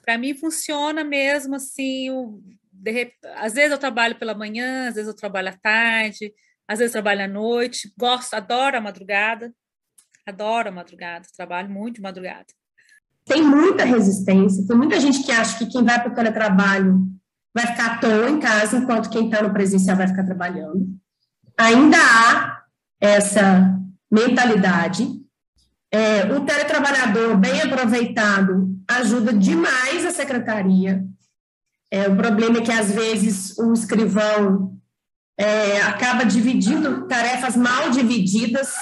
Para 0.02 0.18
mim 0.18 0.34
funciona 0.36 1.02
mesmo 1.02 1.56
assim, 1.56 2.10
o, 2.10 2.44
de, 2.74 3.14
às 3.38 3.54
vezes 3.54 3.72
eu 3.72 3.78
trabalho 3.78 4.20
pela 4.20 4.36
manhã, 4.36 4.90
às 4.90 4.96
vezes 4.96 5.08
eu 5.08 5.16
trabalho 5.16 5.48
à 5.48 5.54
tarde, 5.54 6.34
às 6.68 6.80
vezes 6.80 6.94
eu 6.94 7.02
trabalho 7.02 7.24
à 7.24 7.28
noite, 7.28 7.94
gosto, 7.98 8.34
adoro 8.34 8.78
a 8.78 8.82
madrugada. 8.82 9.54
Adoro 10.26 10.70
a 10.70 10.72
madrugada, 10.72 11.28
trabalho 11.36 11.70
muito 11.70 11.96
de 11.96 12.02
madrugada. 12.02 12.48
Tem 13.26 13.42
muita 13.42 13.86
resistência, 13.86 14.66
tem 14.68 14.76
muita 14.76 15.00
gente 15.00 15.24
que 15.24 15.32
acha 15.32 15.58
que 15.58 15.66
quem 15.68 15.84
vai 15.84 16.02
para 16.02 16.12
o 16.12 16.16
teletrabalho 16.16 17.08
vai 17.56 17.68
ficar 17.68 17.86
à 17.86 17.98
toa 17.98 18.30
em 18.30 18.40
casa, 18.40 18.78
enquanto 18.78 19.10
quem 19.10 19.26
está 19.26 19.42
no 19.42 19.54
presencial 19.54 19.96
vai 19.96 20.08
ficar 20.08 20.24
trabalhando. 20.24 20.88
Ainda 21.58 21.98
há 21.98 22.64
essa 23.00 23.80
mentalidade. 24.12 25.08
É, 25.92 26.26
o 26.34 26.42
teletrabalhador 26.42 27.38
bem 27.38 27.62
aproveitado 27.62 28.76
ajuda 28.90 29.32
demais 29.32 30.06
a 30.06 30.12
secretaria. 30.12 31.06
É, 31.92 32.10
o 32.10 32.16
problema 32.16 32.58
é 32.58 32.62
que, 32.62 32.72
às 32.72 32.92
vezes, 32.92 33.56
o 33.60 33.72
escrivão 33.72 34.76
é, 35.38 35.82
acaba 35.84 36.26
dividindo 36.26 37.08
tarefas 37.08 37.56
mal 37.56 37.92
divididas 37.92 38.74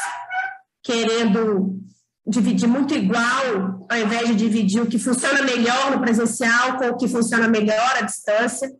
querendo 0.83 1.79
dividir 2.31 2.67
muito 2.67 2.93
igual, 2.95 3.85
ao 3.89 3.97
invés 3.97 4.29
de 4.29 4.35
dividir 4.35 4.81
o 4.81 4.87
que 4.87 4.97
funciona 4.97 5.43
melhor 5.43 5.91
no 5.91 5.99
presencial 5.99 6.77
com 6.77 6.87
o 6.87 6.97
que 6.97 7.07
funciona 7.07 7.47
melhor 7.47 7.97
à 7.97 8.01
distância, 8.01 8.71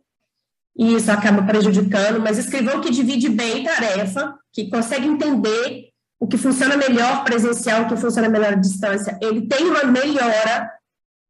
e 0.76 0.94
isso 0.94 1.10
acaba 1.12 1.42
prejudicando, 1.42 2.20
mas 2.20 2.38
escrivão 2.38 2.80
que 2.80 2.90
divide 2.90 3.28
bem 3.28 3.62
tarefa, 3.62 4.34
que 4.52 4.70
consegue 4.70 5.06
entender 5.06 5.90
o 6.18 6.26
que 6.26 6.38
funciona 6.38 6.76
melhor 6.76 7.24
presencial, 7.24 7.82
o 7.82 7.88
que 7.88 7.96
funciona 7.96 8.28
melhor 8.28 8.54
à 8.54 8.56
distância, 8.56 9.18
ele 9.20 9.46
tem 9.46 9.64
uma 9.66 9.84
melhora 9.84 10.70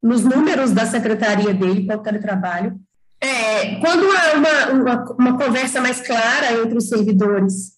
nos 0.03 0.23
números 0.23 0.73
da 0.73 0.87
secretaria 0.87 1.55
dele 1.55 1.87
para 1.87 1.99
o 1.99 2.03
teletrabalho. 2.03 2.79
É, 3.21 3.77
quando 3.77 4.05
há 4.05 4.37
uma, 4.37 4.81
uma, 4.81 5.05
uma 5.19 5.39
conversa 5.39 5.81
mais 5.81 6.01
clara 6.01 6.61
entre 6.61 6.77
os 6.77 6.89
servidores 6.89 7.72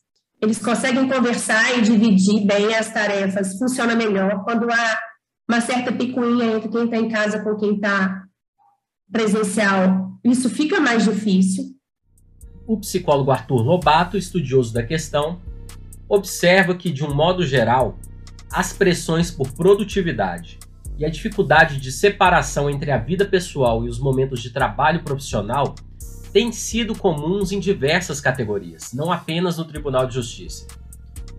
eles 0.44 0.58
conseguem 0.58 1.08
conversar 1.08 1.76
e 1.76 1.82
dividir 1.82 2.46
bem 2.46 2.74
as 2.74 2.92
tarefas, 2.92 3.58
funciona 3.58 3.96
melhor 3.96 4.44
quando 4.44 4.70
há 4.70 5.00
uma 5.48 5.60
certa 5.60 5.92
picuinha 5.92 6.56
entre 6.56 6.68
quem 6.68 6.84
está 6.84 6.96
em 6.96 7.08
casa 7.08 7.42
com 7.42 7.56
quem 7.56 7.74
está 7.74 8.24
presencial. 9.10 10.12
Isso 10.22 10.48
fica 10.50 10.80
mais 10.80 11.04
difícil. 11.04 11.64
O 12.66 12.78
psicólogo 12.78 13.30
Arthur 13.30 13.62
Lobato, 13.62 14.16
estudioso 14.16 14.72
da 14.72 14.82
questão, 14.82 15.40
observa 16.08 16.74
que, 16.74 16.90
de 16.90 17.04
um 17.04 17.14
modo 17.14 17.46
geral, 17.46 17.98
as 18.50 18.72
pressões 18.72 19.30
por 19.30 19.50
produtividade 19.52 20.58
e 20.98 21.04
a 21.04 21.10
dificuldade 21.10 21.80
de 21.80 21.90
separação 21.90 22.70
entre 22.70 22.90
a 22.90 22.98
vida 22.98 23.24
pessoal 23.24 23.84
e 23.84 23.88
os 23.88 23.98
momentos 23.98 24.40
de 24.40 24.50
trabalho 24.50 25.02
profissional 25.02 25.74
têm 26.34 26.50
sido 26.50 26.98
comuns 26.98 27.52
em 27.52 27.60
diversas 27.60 28.20
categorias, 28.20 28.92
não 28.92 29.12
apenas 29.12 29.56
no 29.56 29.64
Tribunal 29.64 30.04
de 30.08 30.14
Justiça. 30.14 30.66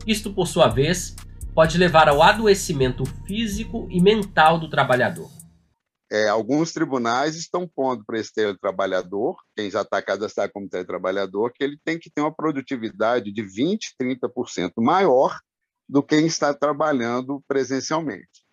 Isto, 0.08 0.34
por 0.34 0.48
sua 0.48 0.70
vez, 0.70 1.14
pode 1.54 1.78
levar 1.78 2.08
ao 2.08 2.24
adoecimento 2.24 3.04
físico 3.28 3.90
e 3.92 4.02
mental 4.02 4.58
do 4.58 4.70
trabalhador. 4.70 5.30
É, 6.10 6.30
alguns 6.30 6.72
tribunais 6.72 7.36
estão 7.36 7.68
pondo 7.68 8.06
para 8.06 8.18
esse 8.18 8.34
teletrabalhador, 8.34 9.36
quem 9.54 9.70
já 9.70 9.82
está 9.82 10.02
cadastrado 10.02 10.54
como 10.54 10.70
teletrabalhador, 10.70 11.52
que 11.54 11.62
ele 11.62 11.78
tem 11.84 12.00
que 12.00 12.10
ter 12.10 12.22
uma 12.22 12.34
produtividade 12.34 13.34
de 13.34 13.44
20%, 13.44 13.80
30% 14.02 14.72
maior 14.78 15.38
do 15.90 16.02
que 16.02 16.16
quem 16.16 16.26
está 16.26 16.54
trabalhando 16.54 17.44
presencialmente. 17.50 18.46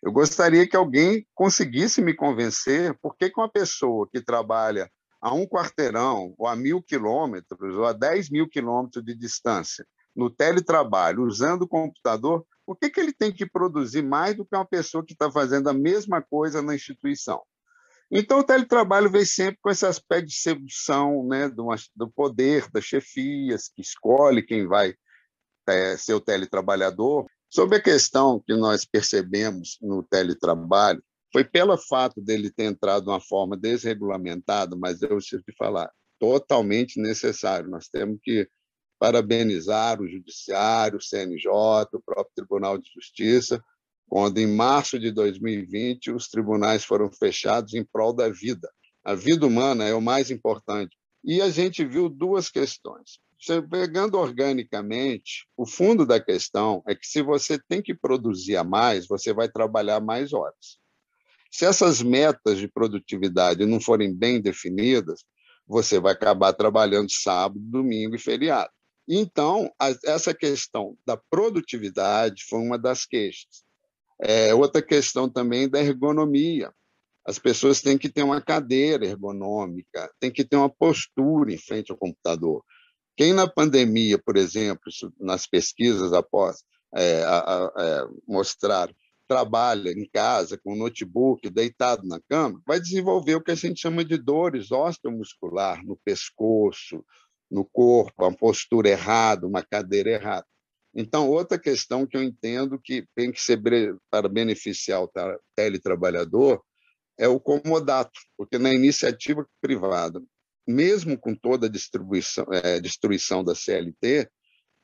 Eu 0.00 0.12
gostaria 0.12 0.68
que 0.68 0.76
alguém 0.76 1.26
conseguisse 1.34 2.00
me 2.00 2.14
convencer 2.14 2.96
por 3.02 3.16
que 3.16 3.32
uma 3.36 3.50
pessoa 3.50 4.08
que 4.12 4.20
trabalha 4.20 4.88
a 5.20 5.34
um 5.34 5.46
quarteirão, 5.46 6.34
ou 6.38 6.46
a 6.46 6.54
mil 6.54 6.82
quilômetros, 6.82 7.76
ou 7.76 7.84
a 7.84 7.92
dez 7.92 8.30
mil 8.30 8.48
quilômetros 8.48 9.04
de 9.04 9.14
distância, 9.14 9.86
no 10.14 10.30
teletrabalho, 10.30 11.24
usando 11.24 11.62
o 11.62 11.68
computador, 11.68 12.44
por 12.66 12.76
que, 12.76 12.90
que 12.90 13.00
ele 13.00 13.12
tem 13.12 13.32
que 13.32 13.46
produzir 13.46 14.02
mais 14.02 14.36
do 14.36 14.44
que 14.44 14.54
uma 14.54 14.64
pessoa 14.64 15.04
que 15.04 15.12
está 15.12 15.30
fazendo 15.30 15.68
a 15.68 15.72
mesma 15.72 16.20
coisa 16.20 16.60
na 16.60 16.74
instituição? 16.74 17.40
Então, 18.10 18.40
o 18.40 18.44
teletrabalho 18.44 19.10
vem 19.10 19.24
sempre 19.24 19.58
com 19.62 19.70
esse 19.70 19.84
aspecto 19.84 20.28
de 20.28 20.34
sedução 20.34 21.26
né, 21.26 21.48
do, 21.48 21.68
do 21.94 22.10
poder 22.10 22.70
das 22.70 22.84
chefias, 22.84 23.68
que 23.68 23.82
escolhe 23.82 24.42
quem 24.42 24.66
vai 24.66 24.94
é, 25.68 25.96
ser 25.96 26.14
o 26.14 26.20
teletrabalhador. 26.20 27.26
Sobre 27.50 27.76
a 27.76 27.82
questão 27.82 28.42
que 28.46 28.54
nós 28.54 28.84
percebemos 28.84 29.78
no 29.80 30.02
teletrabalho, 30.02 31.02
foi 31.32 31.44
pelo 31.44 31.76
fato 31.76 32.20
dele 32.20 32.50
ter 32.50 32.64
entrado 32.64 33.04
de 33.04 33.10
uma 33.10 33.20
forma 33.20 33.56
desregulamentada, 33.56 34.76
mas 34.76 35.02
eu 35.02 35.08
preciso 35.08 35.42
te 35.42 35.54
falar, 35.56 35.90
totalmente 36.18 37.00
necessário. 37.00 37.70
Nós 37.70 37.88
temos 37.88 38.18
que 38.22 38.48
parabenizar 38.98 40.00
o 40.00 40.08
Judiciário, 40.08 40.98
o 40.98 41.02
CNJ, 41.02 41.48
o 41.92 42.02
próprio 42.04 42.34
Tribunal 42.34 42.78
de 42.78 42.90
Justiça, 42.92 43.62
quando, 44.08 44.38
em 44.38 44.46
março 44.46 44.98
de 44.98 45.12
2020, 45.12 46.10
os 46.12 46.28
tribunais 46.28 46.84
foram 46.84 47.10
fechados 47.12 47.74
em 47.74 47.84
prol 47.84 48.12
da 48.12 48.28
vida. 48.28 48.68
A 49.04 49.14
vida 49.14 49.46
humana 49.46 49.84
é 49.84 49.94
o 49.94 50.00
mais 50.00 50.30
importante. 50.30 50.96
E 51.22 51.42
a 51.42 51.50
gente 51.50 51.84
viu 51.84 52.08
duas 52.08 52.48
questões. 52.48 53.20
Você, 53.40 53.62
pegando 53.62 54.18
organicamente, 54.18 55.46
o 55.56 55.66
fundo 55.66 56.04
da 56.04 56.18
questão 56.18 56.82
é 56.88 56.94
que 56.94 57.06
se 57.06 57.22
você 57.22 57.58
tem 57.68 57.80
que 57.80 57.94
produzir 57.94 58.56
a 58.56 58.64
mais, 58.64 59.06
você 59.06 59.32
vai 59.32 59.48
trabalhar 59.48 60.00
mais 60.00 60.32
horas. 60.32 60.78
Se 61.50 61.64
essas 61.64 62.02
metas 62.02 62.58
de 62.58 62.68
produtividade 62.68 63.64
não 63.64 63.80
forem 63.80 64.14
bem 64.14 64.40
definidas, 64.40 65.24
você 65.66 65.98
vai 65.98 66.12
acabar 66.12 66.52
trabalhando 66.52 67.10
sábado, 67.10 67.60
domingo 67.60 68.14
e 68.14 68.18
feriado. 68.18 68.70
Então, 69.06 69.72
essa 70.04 70.34
questão 70.34 70.96
da 71.06 71.16
produtividade 71.16 72.44
foi 72.44 72.58
uma 72.58 72.78
das 72.78 73.06
queixas. 73.06 73.64
É, 74.20 74.54
outra 74.54 74.82
questão 74.82 75.28
também 75.28 75.68
da 75.68 75.80
ergonomia. 75.80 76.72
As 77.24 77.38
pessoas 77.38 77.80
têm 77.80 77.96
que 77.96 78.08
ter 78.08 78.22
uma 78.22 78.40
cadeira 78.40 79.06
ergonômica, 79.06 80.10
têm 80.18 80.30
que 80.30 80.44
ter 80.44 80.56
uma 80.56 80.68
postura 80.68 81.52
em 81.52 81.58
frente 81.58 81.90
ao 81.90 81.98
computador. 81.98 82.64
Quem 83.16 83.32
na 83.32 83.46
pandemia, 83.46 84.18
por 84.18 84.36
exemplo, 84.36 84.90
nas 85.18 85.46
pesquisas 85.46 86.12
após 86.12 86.62
é, 86.94 87.22
a, 87.22 87.38
a, 87.38 87.72
é, 87.78 88.06
mostrar 88.26 88.90
trabalha 89.28 89.90
em 89.90 90.08
casa 90.10 90.58
com 90.58 90.74
notebook 90.74 91.48
deitado 91.50 92.06
na 92.08 92.18
cama, 92.28 92.60
vai 92.66 92.80
desenvolver 92.80 93.34
o 93.34 93.42
que 93.42 93.50
a 93.50 93.54
gente 93.54 93.80
chama 93.80 94.04
de 94.04 94.16
dores 94.16 94.72
osteomuscular 94.72 95.84
no 95.84 95.96
pescoço, 96.02 97.04
no 97.50 97.64
corpo, 97.64 98.24
uma 98.24 98.34
postura 98.34 98.88
errada, 98.88 99.46
uma 99.46 99.62
cadeira 99.62 100.10
errada. 100.10 100.46
Então, 100.94 101.28
outra 101.28 101.58
questão 101.58 102.06
que 102.06 102.16
eu 102.16 102.22
entendo 102.22 102.80
que 102.82 103.06
tem 103.14 103.30
que 103.30 103.40
ser 103.40 103.60
para 104.10 104.28
beneficiar 104.28 105.02
o 105.02 105.10
teletrabalhador 105.54 106.62
é 107.18 107.28
o 107.28 107.38
comodato, 107.38 108.18
porque 108.36 108.58
na 108.58 108.72
iniciativa 108.72 109.46
privada, 109.60 110.22
mesmo 110.66 111.18
com 111.18 111.34
toda 111.34 111.66
a 111.66 111.70
distribuição, 111.70 112.46
é, 112.52 112.80
destruição 112.80 113.44
da 113.44 113.54
CLT, 113.54 114.28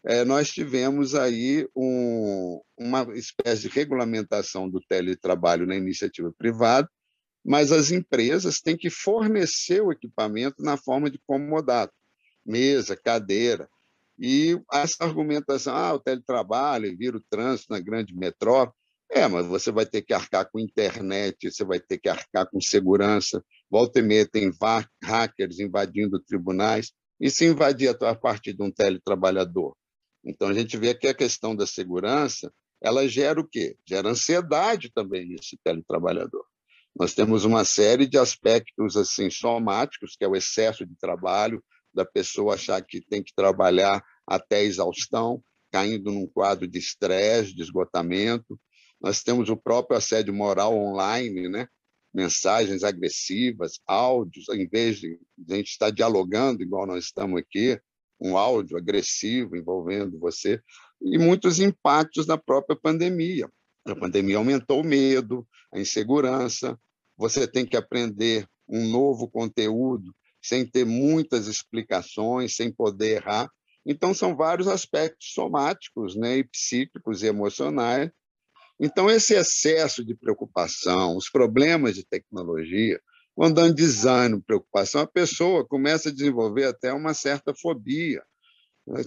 é, 0.06 0.24
nós 0.24 0.50
tivemos 0.50 1.14
aí 1.14 1.66
um, 1.74 2.60
uma 2.78 3.06
espécie 3.16 3.62
de 3.62 3.68
regulamentação 3.68 4.68
do 4.68 4.80
teletrabalho 4.80 5.66
na 5.66 5.76
iniciativa 5.76 6.32
privada, 6.36 6.88
mas 7.44 7.72
as 7.72 7.90
empresas 7.90 8.60
têm 8.60 8.76
que 8.76 8.90
fornecer 8.90 9.82
o 9.82 9.92
equipamento 9.92 10.62
na 10.62 10.76
forma 10.76 11.10
de 11.10 11.18
comodato 11.26 11.92
mesa, 12.44 12.96
cadeira. 12.96 13.68
E 14.18 14.60
essa 14.72 15.04
argumentação, 15.04 15.74
ah, 15.74 15.94
o 15.94 15.98
teletrabalho 15.98 16.96
vira 16.96 17.16
o 17.16 17.24
trânsito 17.28 17.72
na 17.72 17.80
grande 17.80 18.14
metrópole, 18.14 18.76
é, 19.10 19.26
mas 19.26 19.46
você 19.46 19.70
vai 19.70 19.86
ter 19.86 20.02
que 20.02 20.12
arcar 20.12 20.48
com 20.50 20.58
internet, 20.58 21.50
você 21.50 21.64
vai 21.64 21.80
ter 21.80 21.98
que 21.98 22.08
arcar 22.08 22.48
com 22.50 22.60
segurança. 22.60 23.44
Volta 23.70 24.00
e 24.00 24.02
meia 24.02 24.26
tem 24.26 24.50
hackers 25.02 25.60
invadindo 25.60 26.20
tribunais. 26.20 26.92
E 27.20 27.30
se 27.30 27.46
invadir 27.46 27.96
a 28.02 28.14
partir 28.14 28.52
de 28.54 28.62
um 28.62 28.70
teletrabalhador? 28.70 29.76
Então, 30.24 30.48
a 30.48 30.54
gente 30.54 30.76
vê 30.76 30.94
que 30.94 31.06
a 31.06 31.14
questão 31.14 31.54
da 31.54 31.66
segurança, 31.66 32.52
ela 32.82 33.06
gera 33.08 33.40
o 33.40 33.46
quê? 33.46 33.76
Gera 33.86 34.08
ansiedade 34.08 34.90
também 34.92 35.26
nesse 35.26 35.58
teletrabalhador. 35.62 36.44
Nós 36.96 37.12
temos 37.12 37.44
uma 37.44 37.64
série 37.64 38.06
de 38.06 38.16
aspectos 38.16 38.96
assim 38.96 39.28
somáticos, 39.28 40.16
que 40.16 40.24
é 40.24 40.28
o 40.28 40.36
excesso 40.36 40.86
de 40.86 40.94
trabalho, 40.96 41.62
da 41.92 42.04
pessoa 42.04 42.54
achar 42.54 42.80
que 42.82 43.00
tem 43.00 43.22
que 43.22 43.34
trabalhar 43.34 44.02
até 44.26 44.62
exaustão, 44.62 45.42
caindo 45.72 46.10
num 46.10 46.26
quadro 46.26 46.66
de 46.66 46.78
estresse, 46.78 47.54
de 47.54 47.62
esgotamento. 47.62 48.58
Nós 49.00 49.22
temos 49.22 49.48
o 49.48 49.56
próprio 49.56 49.96
assédio 49.96 50.32
moral 50.32 50.76
online, 50.76 51.48
né? 51.48 51.68
mensagens 52.14 52.84
agressivas, 52.84 53.80
áudios, 53.86 54.48
em 54.50 54.68
vez 54.68 55.00
de 55.00 55.18
a 55.50 55.56
gente 55.56 55.70
estar 55.70 55.90
dialogando 55.90 56.62
igual 56.62 56.86
nós 56.86 57.06
estamos 57.06 57.40
aqui, 57.40 57.78
um 58.20 58.36
áudio 58.36 58.76
agressivo 58.76 59.56
envolvendo 59.56 60.18
você, 60.18 60.60
e 61.00 61.18
muitos 61.18 61.58
impactos 61.58 62.26
da 62.26 62.38
própria 62.38 62.76
pandemia. 62.76 63.48
A 63.86 63.94
pandemia 63.94 64.38
aumentou 64.38 64.80
o 64.80 64.84
medo, 64.84 65.46
a 65.72 65.78
insegurança, 65.78 66.78
você 67.16 67.46
tem 67.46 67.66
que 67.66 67.76
aprender 67.76 68.46
um 68.68 68.88
novo 68.88 69.28
conteúdo 69.28 70.14
sem 70.42 70.66
ter 70.66 70.84
muitas 70.84 71.46
explicações, 71.46 72.56
sem 72.56 72.72
poder 72.72 73.16
errar. 73.16 73.50
Então, 73.86 74.14
são 74.14 74.36
vários 74.36 74.68
aspectos 74.68 75.32
somáticos, 75.32 76.16
né, 76.16 76.38
e 76.38 76.44
psíquicos 76.44 77.22
e 77.22 77.26
emocionais. 77.26 78.10
Então, 78.80 79.10
esse 79.10 79.34
excesso 79.34 80.04
de 80.04 80.14
preocupação, 80.14 81.16
os 81.16 81.30
problemas 81.30 81.94
de 81.94 82.04
tecnologia, 82.04 83.00
vão 83.36 83.52
dando 83.52 83.74
desânimo, 83.74 84.42
preocupação, 84.42 85.02
a 85.02 85.06
pessoa 85.06 85.66
começa 85.66 86.08
a 86.08 86.12
desenvolver 86.12 86.64
até 86.64 86.92
uma 86.92 87.14
certa 87.14 87.54
fobia. 87.54 88.22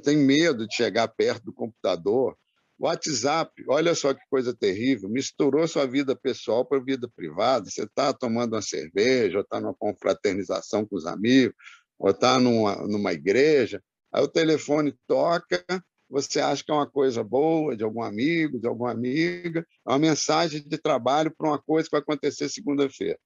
Tem 0.04 0.18
medo 0.18 0.68
de 0.68 0.76
chegar 0.76 1.08
perto 1.08 1.46
do 1.46 1.54
computador, 1.54 2.38
WhatsApp, 2.80 3.52
olha 3.68 3.96
só 3.96 4.14
que 4.14 4.22
coisa 4.30 4.56
terrível, 4.56 5.10
misturou 5.10 5.68
sua 5.68 5.88
vida 5.88 6.16
pessoal 6.16 6.64
para 6.64 6.78
a 6.78 6.84
vida 6.84 7.10
privada. 7.16 7.70
Você 7.70 7.84
está 7.84 8.14
tomando 8.14 8.54
uma 8.54 8.62
cerveja, 8.62 9.38
ou 9.38 9.44
está 9.44 9.60
numa 9.60 9.74
confraternização 9.74 10.86
com 10.86 10.96
os 10.96 11.06
amigos, 11.06 11.56
ou 11.98 12.12
está 12.12 12.40
numa, 12.40 12.76
numa 12.88 13.14
igreja, 13.14 13.82
aí 14.12 14.24
o 14.24 14.28
telefone 14.28 14.96
toca, 15.08 15.66
você 16.10 16.40
acha 16.40 16.64
que 16.64 16.72
é 16.72 16.76
uma 16.76 16.90
coisa 16.90 17.24
boa, 17.24 17.76
de 17.76 17.84
algum 17.84 18.04
amigo, 18.04 18.60
de 18.60 18.68
alguma 18.68 18.92
amiga, 18.92 19.66
é 19.86 19.90
uma 19.90 20.00
mensagem 20.00 20.64
de 20.66 20.78
trabalho 20.78 21.34
para 21.36 21.50
uma 21.50 21.62
coisa 21.62 21.90
que 21.90 21.92
vai 21.92 22.02
acontecer 22.02 22.48
segunda-feira. 22.48 23.18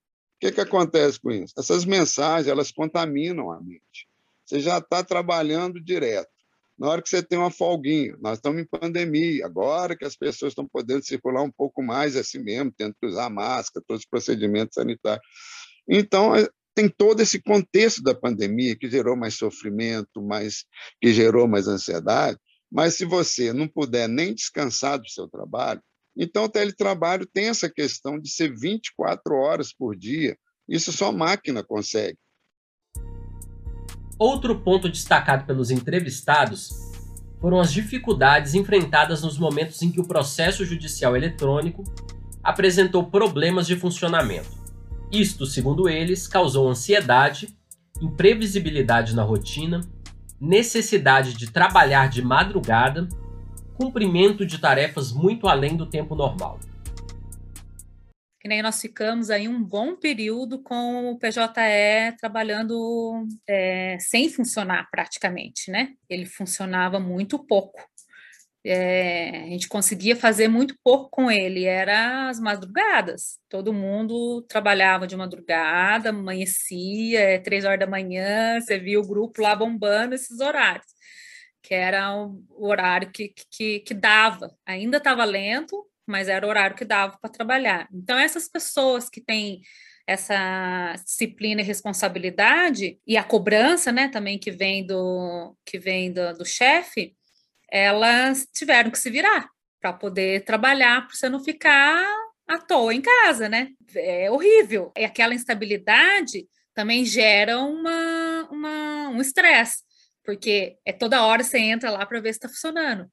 Que, 0.42 0.52
que 0.52 0.62
acontece 0.62 1.20
com 1.20 1.32
isso? 1.32 1.54
Essas 1.58 1.86
mensagens, 1.86 2.48
elas 2.48 2.72
contaminam 2.72 3.52
a 3.52 3.62
mente. 3.62 4.08
Você 4.44 4.60
já 4.60 4.80
está 4.80 5.04
trabalhando 5.04 5.80
direto 5.80 6.30
na 6.78 6.90
hora 6.90 7.02
que 7.04 7.10
você 7.10 7.22
tem 7.22 7.38
uma 7.38 7.52
folguinha. 7.52 8.18
Nós 8.20 8.40
estamos 8.40 8.60
em 8.60 8.66
pandemia, 8.66 9.46
agora 9.46 9.96
que 9.96 10.04
as 10.04 10.16
pessoas 10.16 10.52
estão 10.52 10.68
podendo 10.68 11.06
circular 11.06 11.44
um 11.44 11.52
pouco 11.52 11.84
mais 11.84 12.16
assim 12.16 12.40
mesmo, 12.40 12.74
tendo 12.76 12.96
que 13.00 13.06
usar 13.06 13.30
máscara, 13.30 13.86
todos 13.88 14.02
os 14.02 14.10
procedimentos 14.10 14.74
sanitários. 14.74 15.24
Então, 15.88 16.36
é, 16.36 16.50
tem 16.74 16.90
todo 16.90 17.22
esse 17.22 17.40
contexto 17.40 18.02
da 18.02 18.16
pandemia 18.16 18.76
que 18.76 18.90
gerou 18.90 19.16
mais 19.16 19.36
sofrimento, 19.36 20.24
mais, 20.24 20.66
que 21.00 21.14
gerou 21.14 21.48
mais 21.48 21.68
ansiedade. 21.68 22.40
Mas 22.72 22.96
se 22.96 23.06
você 23.06 23.54
não 23.54 23.68
puder 23.68 24.10
nem 24.10 24.34
descansar 24.34 24.98
do 24.98 25.08
seu 25.08 25.28
trabalho, 25.28 25.84
então 26.16 26.46
o 26.46 26.50
teletrabalho 26.50 27.26
tem 27.26 27.48
essa 27.48 27.70
questão 27.70 28.20
de 28.20 28.30
ser 28.30 28.54
24 28.56 29.36
horas 29.36 29.74
por 29.74 29.96
dia. 29.96 30.38
Isso 30.68 30.92
só 30.92 31.12
máquina 31.12 31.64
consegue. 31.64 32.18
Outro 34.20 34.60
ponto 34.62 34.88
destacado 34.88 35.46
pelos 35.46 35.72
entrevistados 35.72 36.70
foram 37.40 37.60
as 37.60 37.74
dificuldades 37.74 38.54
enfrentadas 38.54 39.24
nos 39.24 39.38
momentos 39.38 39.82
em 39.82 39.92
que 39.92 40.00
o 40.00 40.08
processo 40.08 40.64
judicial 40.64 41.16
eletrônico 41.16 41.84
apresentou 42.44 43.10
problemas 43.10 43.66
de 43.66 43.76
funcionamento. 43.76 44.50
Isto, 45.12 45.46
segundo 45.46 45.90
eles, 45.90 46.28
causou 46.28 46.70
ansiedade, 46.70 47.50
imprevisibilidade 48.00 49.16
na 49.16 49.24
rotina, 49.24 49.82
necessidade 50.40 51.34
de 51.34 51.52
trabalhar 51.52 52.08
de 52.08 52.22
madrugada, 52.22 53.08
cumprimento 53.82 54.46
de 54.46 54.60
tarefas 54.60 55.12
muito 55.12 55.48
além 55.48 55.76
do 55.76 55.88
tempo 55.88 56.14
normal 56.14 56.60
que 58.42 58.48
nem 58.48 58.64
nós 58.64 58.82
ficamos 58.82 59.30
aí 59.30 59.48
um 59.48 59.64
bom 59.64 59.96
período 59.96 60.64
com 60.64 61.12
o 61.12 61.20
PJE 61.20 62.18
trabalhando 62.20 63.24
é, 63.48 63.98
sem 64.00 64.30
funcionar 64.30 64.90
praticamente, 64.90 65.70
né? 65.70 65.94
Ele 66.10 66.26
funcionava 66.26 67.00
muito 67.00 67.38
pouco. 67.38 67.80
É, 68.66 69.42
a 69.44 69.46
gente 69.46 69.68
conseguia 69.68 70.16
fazer 70.16 70.48
muito 70.48 70.76
pouco 70.84 71.10
com 71.12 71.30
ele, 71.30 71.66
era 71.66 72.30
as 72.30 72.40
madrugadas. 72.40 73.40
Todo 73.48 73.74
mundo 73.74 74.42
trabalhava 74.50 75.06
de 75.06 75.16
madrugada, 75.16 76.10
amanhecia, 76.10 77.20
é, 77.20 77.40
três 77.40 77.64
horas 77.64 77.80
da 77.80 77.88
manhã, 77.88 78.60
você 78.60 78.80
via 78.80 79.00
o 79.00 79.08
grupo 79.08 79.42
lá 79.42 79.56
bombando 79.56 80.16
esses 80.16 80.40
horários, 80.40 80.91
que 81.72 81.76
era 81.76 82.14
o 82.14 82.68
horário 82.68 83.10
que, 83.12 83.34
que, 83.50 83.80
que 83.80 83.94
dava. 83.94 84.54
Ainda 84.66 84.98
estava 84.98 85.24
lento, 85.24 85.88
mas 86.06 86.28
era 86.28 86.46
o 86.46 86.50
horário 86.50 86.76
que 86.76 86.84
dava 86.84 87.18
para 87.18 87.30
trabalhar. 87.30 87.88
Então, 87.94 88.20
essas 88.20 88.50
pessoas 88.50 89.10
que 89.10 89.22
têm 89.22 89.62
essa 90.06 90.94
disciplina 91.02 91.62
e 91.62 91.64
responsabilidade 91.64 93.00
e 93.08 93.16
a 93.16 93.24
cobrança, 93.24 93.90
né, 93.90 94.10
também 94.10 94.38
que 94.38 94.52
vem 94.52 94.86
do 94.86 95.56
que 95.66 95.80
vem 95.80 96.12
do, 96.12 96.34
do 96.34 96.44
chefe, 96.46 97.16
elas 97.72 98.46
tiveram 98.54 98.92
que 98.92 99.00
se 99.00 99.10
virar 99.10 99.48
para 99.80 99.94
poder 99.94 100.44
trabalhar, 100.44 101.08
para 101.08 101.16
você 101.16 101.30
não 101.30 101.42
ficar 101.42 102.06
à 102.50 102.58
toa 102.58 102.94
em 102.94 103.02
casa, 103.02 103.48
né? 103.48 103.70
É 103.96 104.30
horrível. 104.30 104.92
E 104.98 105.06
aquela 105.06 105.34
instabilidade 105.34 106.46
também 106.74 107.06
gera 107.06 107.60
uma, 107.60 108.50
uma 108.52 109.10
um 109.10 109.22
estresse, 109.22 109.84
porque 110.24 110.78
é 110.86 110.94
toda 110.94 111.24
hora 111.24 111.44
você 111.44 111.58
entra 111.58 111.90
lá 111.90 112.06
para 112.06 112.20
ver 112.20 112.34
se 112.34 112.38
está 112.38 112.50
funcionando. 112.50 113.08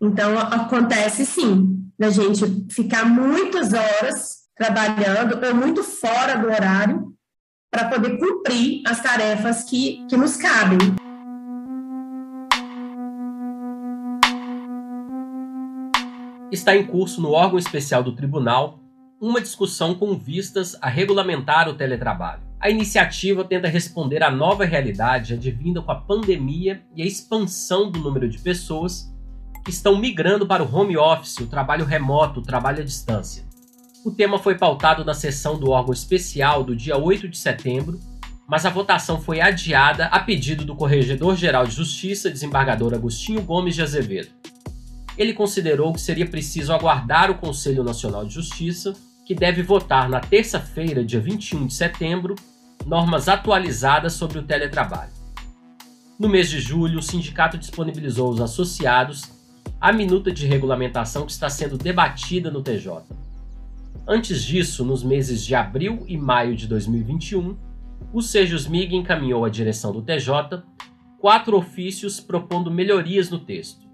Então, 0.00 0.38
acontece 0.38 1.24
sim, 1.24 1.90
da 1.98 2.10
gente 2.10 2.44
ficar 2.70 3.04
muitas 3.04 3.72
horas 3.72 4.44
trabalhando 4.54 5.44
ou 5.44 5.54
muito 5.54 5.82
fora 5.82 6.36
do 6.36 6.46
horário 6.46 7.14
para 7.70 7.88
poder 7.88 8.18
cumprir 8.18 8.82
as 8.86 9.02
tarefas 9.02 9.64
que, 9.64 10.06
que 10.08 10.16
nos 10.16 10.36
cabem. 10.36 10.78
Está 16.52 16.76
em 16.76 16.86
curso 16.86 17.20
no 17.20 17.32
órgão 17.32 17.58
especial 17.58 18.02
do 18.02 18.14
tribunal 18.14 18.78
uma 19.20 19.40
discussão 19.40 19.94
com 19.94 20.16
vistas 20.16 20.76
a 20.80 20.88
regulamentar 20.88 21.68
o 21.68 21.74
teletrabalho. 21.74 22.43
A 22.64 22.70
iniciativa 22.70 23.44
tenta 23.44 23.68
responder 23.68 24.22
à 24.22 24.30
nova 24.30 24.64
realidade 24.64 25.34
advinda 25.34 25.82
com 25.82 25.92
a 25.92 25.96
pandemia 25.96 26.80
e 26.96 27.02
a 27.02 27.04
expansão 27.04 27.90
do 27.90 27.98
número 27.98 28.26
de 28.26 28.38
pessoas 28.38 29.14
que 29.62 29.70
estão 29.70 29.98
migrando 29.98 30.46
para 30.46 30.64
o 30.64 30.74
home 30.74 30.96
office, 30.96 31.36
o 31.40 31.46
trabalho 31.46 31.84
remoto, 31.84 32.40
o 32.40 32.42
trabalho 32.42 32.80
à 32.80 32.82
distância. 32.82 33.44
O 34.02 34.10
tema 34.10 34.38
foi 34.38 34.56
pautado 34.56 35.04
na 35.04 35.12
sessão 35.12 35.60
do 35.60 35.72
órgão 35.72 35.92
especial 35.92 36.64
do 36.64 36.74
dia 36.74 36.96
8 36.96 37.28
de 37.28 37.36
setembro, 37.36 38.00
mas 38.48 38.64
a 38.64 38.70
votação 38.70 39.20
foi 39.20 39.42
adiada 39.42 40.06
a 40.06 40.18
pedido 40.20 40.64
do 40.64 40.74
Corregedor-Geral 40.74 41.66
de 41.66 41.74
Justiça, 41.74 42.30
desembargador 42.30 42.94
Agostinho 42.94 43.42
Gomes 43.42 43.74
de 43.74 43.82
Azevedo. 43.82 44.30
Ele 45.18 45.34
considerou 45.34 45.92
que 45.92 46.00
seria 46.00 46.26
preciso 46.26 46.72
aguardar 46.72 47.30
o 47.30 47.34
Conselho 47.34 47.84
Nacional 47.84 48.24
de 48.24 48.32
Justiça, 48.32 48.94
que 49.26 49.34
deve 49.34 49.62
votar 49.62 50.08
na 50.08 50.20
terça-feira, 50.20 51.04
dia 51.04 51.20
21 51.20 51.66
de 51.66 51.74
setembro, 51.74 52.34
normas 52.86 53.28
atualizadas 53.28 54.12
sobre 54.12 54.38
o 54.38 54.42
teletrabalho. 54.42 55.12
No 56.18 56.28
mês 56.28 56.48
de 56.48 56.60
julho, 56.60 56.98
o 56.98 57.02
sindicato 57.02 57.58
disponibilizou 57.58 58.28
aos 58.28 58.40
associados 58.40 59.22
a 59.80 59.92
minuta 59.92 60.30
de 60.30 60.46
regulamentação 60.46 61.26
que 61.26 61.32
está 61.32 61.50
sendo 61.50 61.76
debatida 61.76 62.50
no 62.50 62.62
TJ. 62.62 63.02
Antes 64.06 64.44
disso, 64.44 64.84
nos 64.84 65.02
meses 65.02 65.44
de 65.44 65.54
abril 65.54 66.04
e 66.06 66.16
maio 66.16 66.54
de 66.54 66.68
2021, 66.68 67.56
o 68.12 68.22
Sejusmig 68.22 68.94
encaminhou 68.94 69.44
à 69.44 69.48
direção 69.48 69.92
do 69.92 70.02
TJ 70.02 70.62
quatro 71.18 71.56
ofícios 71.56 72.20
propondo 72.20 72.70
melhorias 72.70 73.30
no 73.30 73.38
texto. 73.38 73.86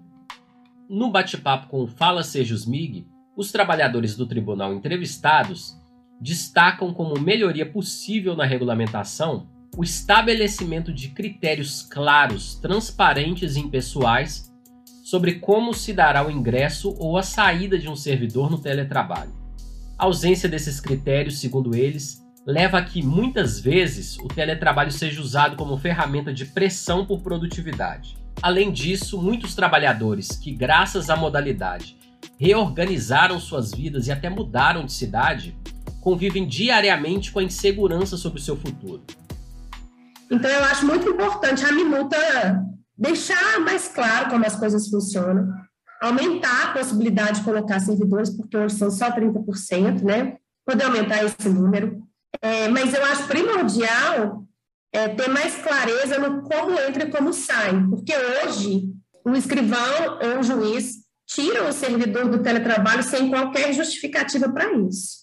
No 0.89 1.09
bate-papo 1.09 1.67
com 1.67 1.83
o 1.83 1.87
Fala 1.87 2.23
Sejusmig, 2.23 3.07
os 3.37 3.51
trabalhadores 3.51 4.15
do 4.15 4.27
tribunal 4.27 4.73
entrevistados 4.73 5.80
destacam 6.21 6.93
como 6.93 7.19
melhoria 7.19 7.65
possível 7.65 8.35
na 8.35 8.45
regulamentação 8.45 9.47
o 9.75 9.83
estabelecimento 9.83 10.93
de 10.93 11.09
critérios 11.09 11.81
claros, 11.81 12.55
transparentes 12.55 13.55
e 13.55 13.59
impessoais 13.59 14.51
sobre 15.03 15.35
como 15.35 15.73
se 15.73 15.93
dará 15.93 16.25
o 16.25 16.29
ingresso 16.29 16.95
ou 16.99 17.17
a 17.17 17.23
saída 17.23 17.77
de 17.79 17.89
um 17.89 17.95
servidor 17.95 18.51
no 18.51 18.59
teletrabalho. 18.59 19.31
A 19.97 20.05
ausência 20.05 20.47
desses 20.47 20.79
critérios, 20.79 21.39
segundo 21.39 21.75
eles, 21.75 22.21
leva 22.45 22.79
a 22.79 22.83
que 22.83 23.01
muitas 23.01 23.59
vezes 23.59 24.17
o 24.17 24.27
teletrabalho 24.27 24.91
seja 24.91 25.21
usado 25.21 25.55
como 25.55 25.77
ferramenta 25.77 26.33
de 26.33 26.45
pressão 26.45 27.05
por 27.05 27.21
produtividade. 27.21 28.17
Além 28.41 28.71
disso, 28.71 29.21
muitos 29.21 29.53
trabalhadores 29.53 30.31
que, 30.31 30.51
graças 30.51 31.09
à 31.09 31.15
modalidade, 31.15 31.95
reorganizaram 32.37 33.39
suas 33.39 33.71
vidas 33.71 34.07
e 34.07 34.11
até 34.11 34.29
mudaram 34.29 34.85
de 34.85 34.93
cidade, 34.93 35.55
convivem 36.01 36.47
diariamente 36.47 37.31
com 37.31 37.39
a 37.39 37.43
insegurança 37.43 38.17
sobre 38.17 38.39
o 38.39 38.43
seu 38.43 38.57
futuro. 38.57 39.03
Então, 40.29 40.49
eu 40.49 40.63
acho 40.65 40.85
muito 40.85 41.07
importante 41.07 41.63
a 41.63 41.71
minuta 41.71 42.17
deixar 42.97 43.59
mais 43.59 43.87
claro 43.87 44.29
como 44.29 44.45
as 44.45 44.55
coisas 44.55 44.89
funcionam, 44.89 45.47
aumentar 46.01 46.65
a 46.65 46.73
possibilidade 46.73 47.39
de 47.39 47.45
colocar 47.45 47.79
servidores, 47.79 48.29
porque 48.29 48.57
hoje 48.57 48.75
são 48.75 48.89
só 48.89 49.11
30%, 49.11 50.01
né? 50.03 50.37
Poder 50.65 50.85
aumentar 50.85 51.23
esse 51.23 51.49
número. 51.49 52.01
É, 52.41 52.67
mas 52.67 52.93
eu 52.93 53.03
acho 53.05 53.27
primordial 53.27 54.45
é, 54.93 55.09
ter 55.09 55.29
mais 55.29 55.55
clareza 55.55 56.17
no 56.17 56.41
como 56.43 56.79
entra 56.79 57.03
e 57.03 57.11
como 57.11 57.33
sai, 57.33 57.71
porque 57.89 58.13
hoje 58.15 58.89
o 59.25 59.31
escrivão 59.31 60.19
ou 60.21 60.39
o 60.39 60.43
juiz 60.43 61.01
tira 61.27 61.67
o 61.67 61.71
servidor 61.71 62.29
do 62.29 62.41
teletrabalho 62.41 63.03
sem 63.03 63.29
qualquer 63.29 63.73
justificativa 63.73 64.51
para 64.51 64.73
isso. 64.73 65.20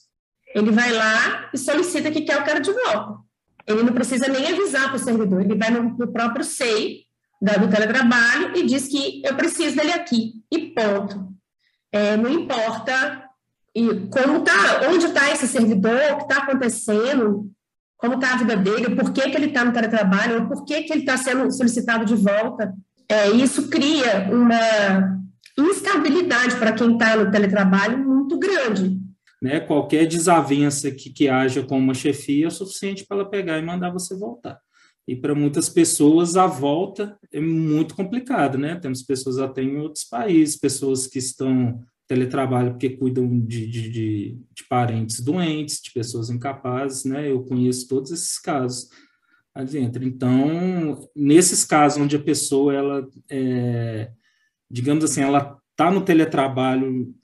Ele 0.55 0.71
vai 0.71 0.93
lá 0.93 1.51
e 1.53 1.59
solicita 1.59 2.11
que 2.11 2.23
quer 2.23 2.41
o 2.41 2.45
cara 2.45 2.61
de 2.61 2.73
volta. 2.73 3.19
Ele 3.67 3.83
não 3.83 3.93
precisa 3.93 4.29
nem 4.29 4.47
avisar 4.49 4.89
para 4.89 4.97
o 4.97 4.99
servidor, 4.99 5.43
ele 5.43 5.55
vai 5.55 5.71
no, 5.71 5.83
no 5.97 6.13
próprio 6.13 6.45
SEI 6.45 7.03
do 7.41 7.69
teletrabalho 7.69 8.57
e 8.57 8.67
diz 8.67 8.89
que 8.89 9.23
eu 9.25 9.37
preciso 9.37 9.77
dele 9.77 9.93
aqui, 9.93 10.33
e 10.51 10.59
ponto. 10.75 11.29
É, 11.93 12.17
não 12.17 12.31
importa 12.31 13.29
e 13.75 14.09
como 14.09 14.41
tá, 14.41 14.81
onde 14.91 15.07
está 15.07 15.31
esse 15.31 15.47
servidor, 15.47 16.01
o 16.13 16.17
que 16.17 16.23
está 16.23 16.43
acontecendo, 16.43 17.49
como 17.97 18.15
está 18.15 18.35
a 18.35 18.37
vida 18.37 18.57
dele, 18.57 18.97
por 18.97 19.13
que, 19.13 19.31
que 19.31 19.37
ele 19.37 19.47
está 19.47 19.65
no 19.65 19.73
teletrabalho, 19.73 20.49
por 20.49 20.65
que, 20.65 20.83
que 20.83 20.93
ele 20.93 21.01
está 21.01 21.17
sendo 21.17 21.51
solicitado 21.53 22.05
de 22.05 22.17
volta. 22.17 22.75
É, 23.09 23.31
isso 23.31 23.69
cria 23.69 24.29
uma 24.33 25.19
instabilidade 25.57 26.57
para 26.57 26.73
quem 26.73 26.93
está 26.93 27.17
no 27.17 27.31
teletrabalho 27.31 27.99
muito 27.99 28.39
grande. 28.39 28.99
Né, 29.41 29.61
qualquer 29.61 30.05
desavença 30.05 30.91
que, 30.91 31.11
que 31.11 31.29
haja 31.29 31.63
com 31.63 31.79
uma 31.79 31.95
chefia 31.95 32.49
é 32.49 32.51
suficiente 32.51 33.07
para 33.07 33.19
ela 33.19 33.31
pegar 33.31 33.57
e 33.57 33.63
mandar 33.63 33.93
você 33.93 34.17
voltar. 34.17 34.59
E 35.07 35.15
para 35.15 35.35
muitas 35.35 35.69
pessoas 35.69 36.37
a 36.37 36.47
volta 36.47 37.17
é 37.33 37.41
muito 37.41 37.95
complicado, 37.95 38.59
né? 38.59 38.75
Temos 38.75 39.03
pessoas 39.03 39.39
até 39.39 39.63
em 39.63 39.79
outros 39.79 40.05
países, 40.05 40.57
pessoas 40.57 41.07
que 41.07 41.19
estão 41.19 41.81
teletrabalho 42.09 42.71
porque 42.73 42.91
cuidam 42.91 43.39
de, 43.41 43.67
de, 43.67 43.91
de, 43.91 44.39
de 44.55 44.65
parentes 44.69 45.21
doentes, 45.21 45.81
de 45.83 45.93
pessoas 45.93 46.31
incapazes, 46.31 47.05
né? 47.05 47.31
Eu 47.31 47.45
conheço 47.45 47.87
todos 47.87 48.11
esses 48.11 48.39
casos 48.39 48.89
adentro. 49.55 50.03
Então, 50.05 51.09
nesses 51.15 51.65
casos 51.65 52.03
onde 52.03 52.17
a 52.17 52.23
pessoa, 52.23 52.75
ela, 52.75 53.09
é, 53.31 54.11
digamos 54.71 55.05
assim, 55.05 55.21
ela 55.21 55.59
está 55.71 55.91
no 55.91 56.01
teletrabalho, 56.01 57.15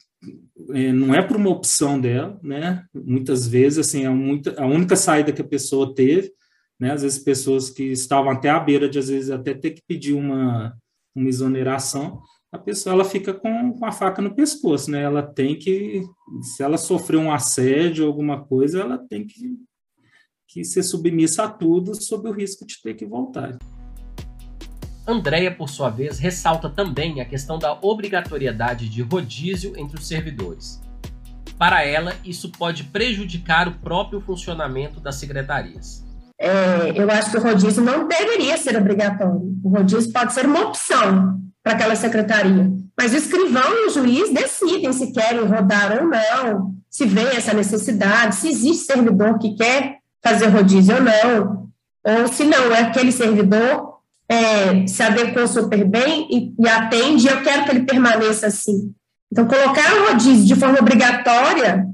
é, 0.72 0.92
não 0.92 1.14
é 1.14 1.22
por 1.22 1.37
uma 1.37 1.50
opção 1.50 2.00
dela, 2.00 2.38
né? 2.42 2.85
Muitas 2.94 3.46
vezes, 3.46 3.79
assim, 3.79 4.07
a, 4.07 4.11
muita, 4.11 4.61
a 4.61 4.66
única 4.66 4.96
saída 4.96 5.33
que 5.33 5.42
a 5.42 5.46
pessoa 5.46 5.94
teve 5.94 6.33
né? 6.79 6.92
Às 6.92 7.03
vezes 7.03 7.18
pessoas 7.18 7.70
que 7.70 7.85
estavam 7.85 8.31
até 8.31 8.50
à 8.50 8.59
beira 8.59 8.88
de, 8.88 8.98
às 8.98 9.09
vezes, 9.09 9.31
até 9.31 9.55
ter 9.55 9.70
que 9.70 9.83
pedir 9.87 10.14
uma, 10.14 10.77
uma 11.14 11.29
exoneração, 11.29 12.20
a 12.53 12.59
pessoa 12.59 12.94
ela 12.94 13.05
fica 13.05 13.35
com, 13.35 13.72
com 13.72 13.85
a 13.85 13.92
faca 13.92 14.22
no 14.22 14.35
pescoço, 14.35 14.90
né? 14.90 15.03
Ela 15.03 15.22
tem 15.22 15.59
que, 15.59 16.03
se 16.42 16.62
ela 16.62 16.79
sofreu 16.79 17.20
um 17.20 17.33
assédio, 17.33 18.07
alguma 18.07 18.44
coisa, 18.44 18.81
ela 18.81 18.98
tem 18.98 19.27
que, 19.27 19.57
que 20.48 20.64
ser 20.64 20.83
submissa 20.83 21.44
a 21.44 21.50
tudo 21.50 21.94
sob 21.94 22.29
o 22.29 22.33
risco 22.33 22.66
de 22.66 22.81
ter 22.81 22.94
que 22.94 23.07
voltar. 23.07 23.59
Andréia, 25.06 25.50
por 25.50 25.68
sua 25.68 25.90
vez, 25.90 26.18
ressalta 26.18 26.70
também 26.70 27.20
a 27.20 27.24
questão 27.24 27.58
da 27.58 27.76
obrigatoriedade 27.82 28.88
de 28.88 29.02
rodízio 29.02 29.74
entre 29.76 29.98
os 29.98 30.08
servidores. 30.08 30.80
Para 31.58 31.84
ela, 31.84 32.14
isso 32.24 32.50
pode 32.50 32.84
prejudicar 32.84 33.68
o 33.68 33.72
próprio 33.72 34.20
funcionamento 34.20 35.00
das 35.00 35.16
secretarias. 35.16 36.02
É, 36.38 36.92
eu 36.94 37.08
acho 37.10 37.30
que 37.30 37.36
o 37.36 37.42
rodízio 37.42 37.82
não 37.82 38.08
deveria 38.08 38.56
ser 38.56 38.76
obrigatório. 38.76 39.56
O 39.62 39.68
rodízio 39.68 40.12
pode 40.12 40.32
ser 40.32 40.46
uma 40.46 40.60
opção 40.60 41.38
para 41.62 41.74
aquela 41.74 41.94
secretaria. 41.94 42.70
Mas 42.98 43.12
o 43.12 43.16
escrivão 43.16 43.72
e 43.72 43.86
o 43.86 43.90
juiz 43.90 44.30
decidem 44.32 44.92
se 44.92 45.12
querem 45.12 45.44
rodar 45.44 45.98
ou 46.00 46.08
não, 46.08 46.74
se 46.90 47.04
vê 47.06 47.36
essa 47.36 47.52
necessidade, 47.52 48.36
se 48.36 48.48
existe 48.48 48.86
servidor 48.86 49.38
que 49.38 49.54
quer 49.54 49.98
fazer 50.22 50.46
rodízio 50.46 50.96
ou 50.96 51.02
não, 51.02 51.68
ou 52.04 52.28
se 52.28 52.44
não, 52.44 52.72
é 52.72 52.82
aquele 52.82 53.12
servidor 53.12 53.93
é, 54.28 54.87
se 54.87 55.02
adequou 55.02 55.46
super 55.46 55.84
bem 55.84 56.26
e, 56.30 56.54
e 56.58 56.68
atende, 56.68 57.26
e 57.26 57.30
eu 57.30 57.42
quero 57.42 57.64
que 57.64 57.70
ele 57.70 57.84
permaneça 57.84 58.46
assim. 58.46 58.92
Então, 59.30 59.46
colocar 59.46 59.94
o 59.94 60.08
rodízio 60.08 60.46
de 60.46 60.54
forma 60.54 60.78
obrigatória 60.78 61.87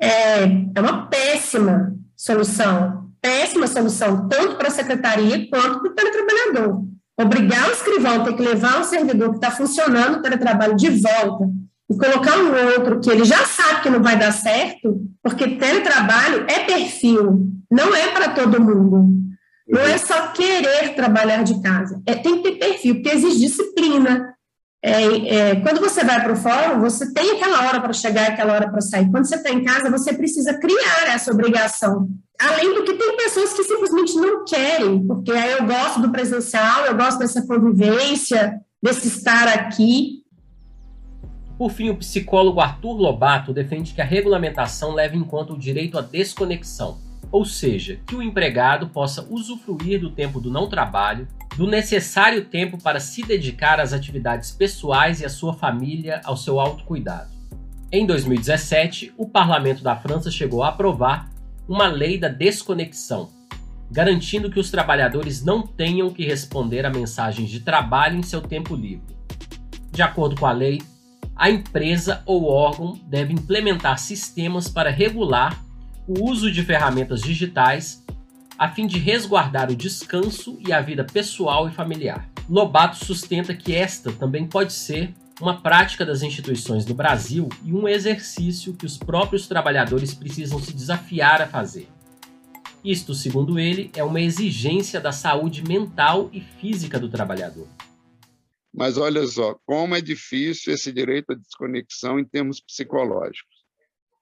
é, 0.00 0.44
é 0.74 0.80
uma 0.80 1.06
péssima 1.06 1.94
solução. 2.16 3.10
Péssima 3.20 3.66
solução, 3.66 4.26
tanto 4.28 4.56
para 4.56 4.68
a 4.68 4.70
secretaria 4.70 5.46
quanto 5.50 5.80
para 5.80 5.90
o 5.90 5.94
teletrabalhador. 5.94 6.84
Obrigar 7.20 7.68
o 7.68 7.72
escrivão 7.72 8.22
a 8.22 8.24
ter 8.24 8.34
que 8.34 8.42
levar 8.42 8.80
um 8.80 8.84
servidor 8.84 9.30
que 9.30 9.36
está 9.36 9.50
funcionando 9.50 10.16
o 10.16 10.22
teletrabalho 10.22 10.74
de 10.74 10.88
volta 10.88 11.44
e 11.90 11.96
colocar 11.98 12.38
um 12.38 12.74
outro 12.74 12.98
que 12.98 13.10
ele 13.10 13.24
já 13.24 13.44
sabe 13.44 13.82
que 13.82 13.90
não 13.90 14.02
vai 14.02 14.18
dar 14.18 14.32
certo, 14.32 15.02
porque 15.22 15.56
teletrabalho 15.56 16.46
é 16.48 16.60
perfil, 16.60 17.46
não 17.70 17.94
é 17.94 18.08
para 18.12 18.30
todo 18.30 18.62
mundo. 18.62 19.29
Não 19.70 19.80
é 19.80 19.96
só 19.98 20.28
querer 20.32 20.96
trabalhar 20.96 21.44
de 21.44 21.62
casa, 21.62 22.02
é, 22.04 22.16
tem 22.16 22.42
que 22.42 22.50
ter 22.50 22.58
perfil, 22.58 22.96
porque 22.96 23.10
existe 23.10 23.38
disciplina. 23.38 24.34
É, 24.82 25.02
é, 25.36 25.56
quando 25.60 25.78
você 25.78 26.02
vai 26.02 26.20
para 26.20 26.32
o 26.32 26.36
fórum, 26.36 26.80
você 26.80 27.12
tem 27.12 27.32
aquela 27.32 27.68
hora 27.68 27.80
para 27.80 27.92
chegar, 27.92 28.30
aquela 28.30 28.54
hora 28.54 28.68
para 28.68 28.80
sair. 28.80 29.08
Quando 29.10 29.26
você 29.26 29.36
está 29.36 29.50
em 29.50 29.62
casa, 29.62 29.90
você 29.90 30.12
precisa 30.12 30.58
criar 30.58 31.14
essa 31.14 31.30
obrigação. 31.30 32.08
Além 32.40 32.74
do 32.74 32.82
que 32.82 32.94
tem 32.94 33.16
pessoas 33.16 33.52
que 33.52 33.62
simplesmente 33.62 34.14
não 34.16 34.44
querem, 34.44 35.06
porque 35.06 35.30
aí 35.30 35.52
eu 35.52 35.66
gosto 35.66 36.00
do 36.00 36.10
presencial, 36.10 36.86
eu 36.86 36.96
gosto 36.96 37.18
dessa 37.18 37.46
convivência, 37.46 38.58
desse 38.82 39.06
estar 39.06 39.46
aqui. 39.46 40.24
Por 41.56 41.70
fim, 41.70 41.90
o 41.90 41.96
psicólogo 41.96 42.58
Arthur 42.58 42.96
Lobato 42.96 43.52
defende 43.52 43.92
que 43.92 44.00
a 44.00 44.04
regulamentação 44.04 44.94
leve 44.94 45.16
em 45.16 45.22
conta 45.22 45.52
o 45.52 45.58
direito 45.58 45.98
à 45.98 46.00
desconexão 46.00 47.09
ou 47.32 47.44
seja, 47.44 48.00
que 48.06 48.14
o 48.14 48.22
empregado 48.22 48.88
possa 48.88 49.26
usufruir 49.30 50.00
do 50.00 50.10
tempo 50.10 50.40
do 50.40 50.50
não 50.50 50.68
trabalho, 50.68 51.28
do 51.56 51.66
necessário 51.66 52.44
tempo 52.44 52.78
para 52.78 53.00
se 53.00 53.22
dedicar 53.22 53.80
às 53.80 53.92
atividades 53.92 54.50
pessoais 54.50 55.20
e 55.20 55.24
à 55.24 55.28
sua 55.28 55.52
família, 55.54 56.20
ao 56.24 56.36
seu 56.36 56.58
autocuidado. 56.58 57.30
Em 57.92 58.06
2017, 58.06 59.14
o 59.16 59.28
parlamento 59.28 59.82
da 59.82 59.96
França 59.96 60.30
chegou 60.30 60.62
a 60.62 60.68
aprovar 60.68 61.30
uma 61.68 61.86
lei 61.86 62.18
da 62.18 62.28
desconexão, 62.28 63.30
garantindo 63.90 64.50
que 64.50 64.60
os 64.60 64.70
trabalhadores 64.70 65.44
não 65.44 65.62
tenham 65.62 66.10
que 66.10 66.24
responder 66.24 66.86
a 66.86 66.90
mensagens 66.90 67.50
de 67.50 67.60
trabalho 67.60 68.16
em 68.16 68.22
seu 68.22 68.40
tempo 68.40 68.74
livre. 68.74 69.16
De 69.90 70.02
acordo 70.02 70.36
com 70.36 70.46
a 70.46 70.52
lei, 70.52 70.80
a 71.34 71.50
empresa 71.50 72.22
ou 72.26 72.44
órgão 72.44 72.98
deve 73.06 73.32
implementar 73.32 73.98
sistemas 73.98 74.68
para 74.68 74.90
regular 74.90 75.64
o 76.10 76.28
uso 76.28 76.50
de 76.50 76.64
ferramentas 76.64 77.20
digitais 77.20 78.04
a 78.58 78.68
fim 78.68 78.84
de 78.84 78.98
resguardar 78.98 79.70
o 79.70 79.76
descanso 79.76 80.58
e 80.66 80.72
a 80.72 80.80
vida 80.80 81.04
pessoal 81.04 81.68
e 81.68 81.72
familiar. 81.72 82.28
Lobato 82.48 83.04
sustenta 83.04 83.54
que 83.54 83.76
esta 83.76 84.10
também 84.12 84.44
pode 84.46 84.72
ser 84.72 85.14
uma 85.40 85.62
prática 85.62 86.04
das 86.04 86.22
instituições 86.22 86.84
no 86.84 86.94
Brasil 86.94 87.48
e 87.64 87.72
um 87.72 87.86
exercício 87.86 88.74
que 88.74 88.84
os 88.84 88.98
próprios 88.98 89.46
trabalhadores 89.46 90.12
precisam 90.12 90.60
se 90.60 90.74
desafiar 90.74 91.40
a 91.40 91.46
fazer. 91.46 91.88
Isto, 92.84 93.14
segundo 93.14 93.58
ele, 93.58 93.90
é 93.94 94.02
uma 94.02 94.20
exigência 94.20 95.00
da 95.00 95.12
saúde 95.12 95.62
mental 95.62 96.28
e 96.32 96.40
física 96.40 96.98
do 96.98 97.08
trabalhador. 97.08 97.68
Mas 98.74 98.98
olha 98.98 99.24
só, 99.28 99.54
como 99.64 99.94
é 99.94 100.00
difícil 100.00 100.74
esse 100.74 100.92
direito 100.92 101.32
à 101.32 101.36
desconexão 101.36 102.18
em 102.18 102.24
termos 102.24 102.60
psicológicos. 102.60 103.49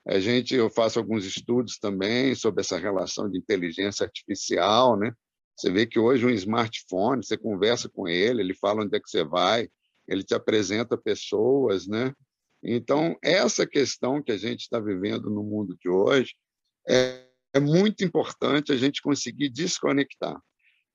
A 0.09 0.19
gente, 0.19 0.55
eu 0.55 0.71
faço 0.71 0.99
alguns 0.99 1.27
estudos 1.27 1.79
também 1.79 2.35
sobre 2.35 2.63
essa 2.63 2.79
relação 2.79 3.31
de 3.31 3.37
inteligência 3.37 4.05
artificial, 4.05 4.99
né? 4.99 5.13
Você 5.55 5.71
vê 5.71 5.87
que 5.87 5.99
hoje 5.99 6.25
um 6.25 6.31
smartphone, 6.31 7.23
você 7.23 7.37
conversa 7.37 7.91
com 7.91 8.09
ele, 8.09 8.41
ele 8.41 8.55
fala 8.55 8.83
onde 8.83 8.97
é 8.97 9.01
que 9.01 9.11
você 9.11 9.23
vai, 9.23 9.69
ele 10.09 10.25
te 10.25 10.35
apresenta 10.35 10.97
pessoas, 10.97 11.87
né? 11.87 12.15
Então, 12.63 13.19
essa 13.23 13.67
questão 13.67 14.23
que 14.23 14.33
a 14.33 14.39
gente 14.39 14.61
está 14.63 14.81
vivendo 14.81 15.29
no 15.29 15.43
mundo 15.43 15.77
de 15.79 15.91
hoje 15.91 16.35
é, 16.89 17.27
é 17.53 17.61
muito 17.61 18.03
importante 18.03 18.73
a 18.73 18.77
gente 18.77 19.03
conseguir 19.03 19.51
desconectar. 19.51 20.41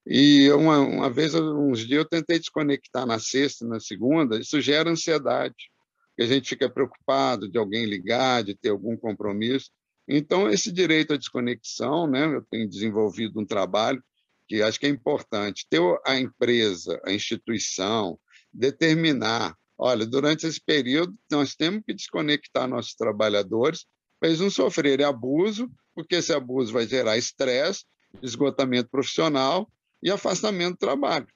E 0.04 0.50
uma, 0.50 0.80
uma 0.80 1.08
vez, 1.08 1.36
uns 1.36 1.86
dias, 1.86 1.98
eu 1.98 2.08
tentei 2.08 2.40
desconectar 2.40 3.06
na 3.06 3.20
sexta, 3.20 3.64
na 3.64 3.78
segunda, 3.78 4.40
isso 4.40 4.60
gera 4.60 4.90
ansiedade 4.90 5.70
que 6.16 6.22
a 6.22 6.26
gente 6.26 6.48
fica 6.48 6.68
preocupado 6.70 7.48
de 7.48 7.58
alguém 7.58 7.84
ligar, 7.84 8.44
de 8.44 8.54
ter 8.54 8.70
algum 8.70 8.96
compromisso. 8.96 9.70
Então, 10.06 10.48
esse 10.48 10.70
direito 10.70 11.14
à 11.14 11.16
desconexão, 11.16 12.06
né, 12.06 12.26
eu 12.26 12.42
tenho 12.50 12.68
desenvolvido 12.68 13.40
um 13.40 13.46
trabalho 13.46 14.02
que 14.46 14.62
acho 14.62 14.78
que 14.78 14.86
é 14.86 14.90
importante, 14.90 15.66
ter 15.68 15.80
a 16.06 16.18
empresa, 16.18 17.00
a 17.04 17.12
instituição, 17.12 18.18
determinar, 18.52 19.56
olha, 19.76 20.06
durante 20.06 20.46
esse 20.46 20.60
período 20.60 21.14
nós 21.30 21.54
temos 21.54 21.82
que 21.86 21.94
desconectar 21.94 22.68
nossos 22.68 22.94
trabalhadores 22.94 23.86
para 24.20 24.28
eles 24.28 24.40
não 24.40 24.50
sofrerem 24.50 25.04
abuso, 25.04 25.70
porque 25.94 26.16
esse 26.16 26.32
abuso 26.32 26.72
vai 26.72 26.86
gerar 26.86 27.16
estresse, 27.16 27.84
esgotamento 28.22 28.88
profissional 28.90 29.70
e 30.02 30.10
afastamento 30.10 30.74
do 30.74 30.78
trabalho. 30.78 31.26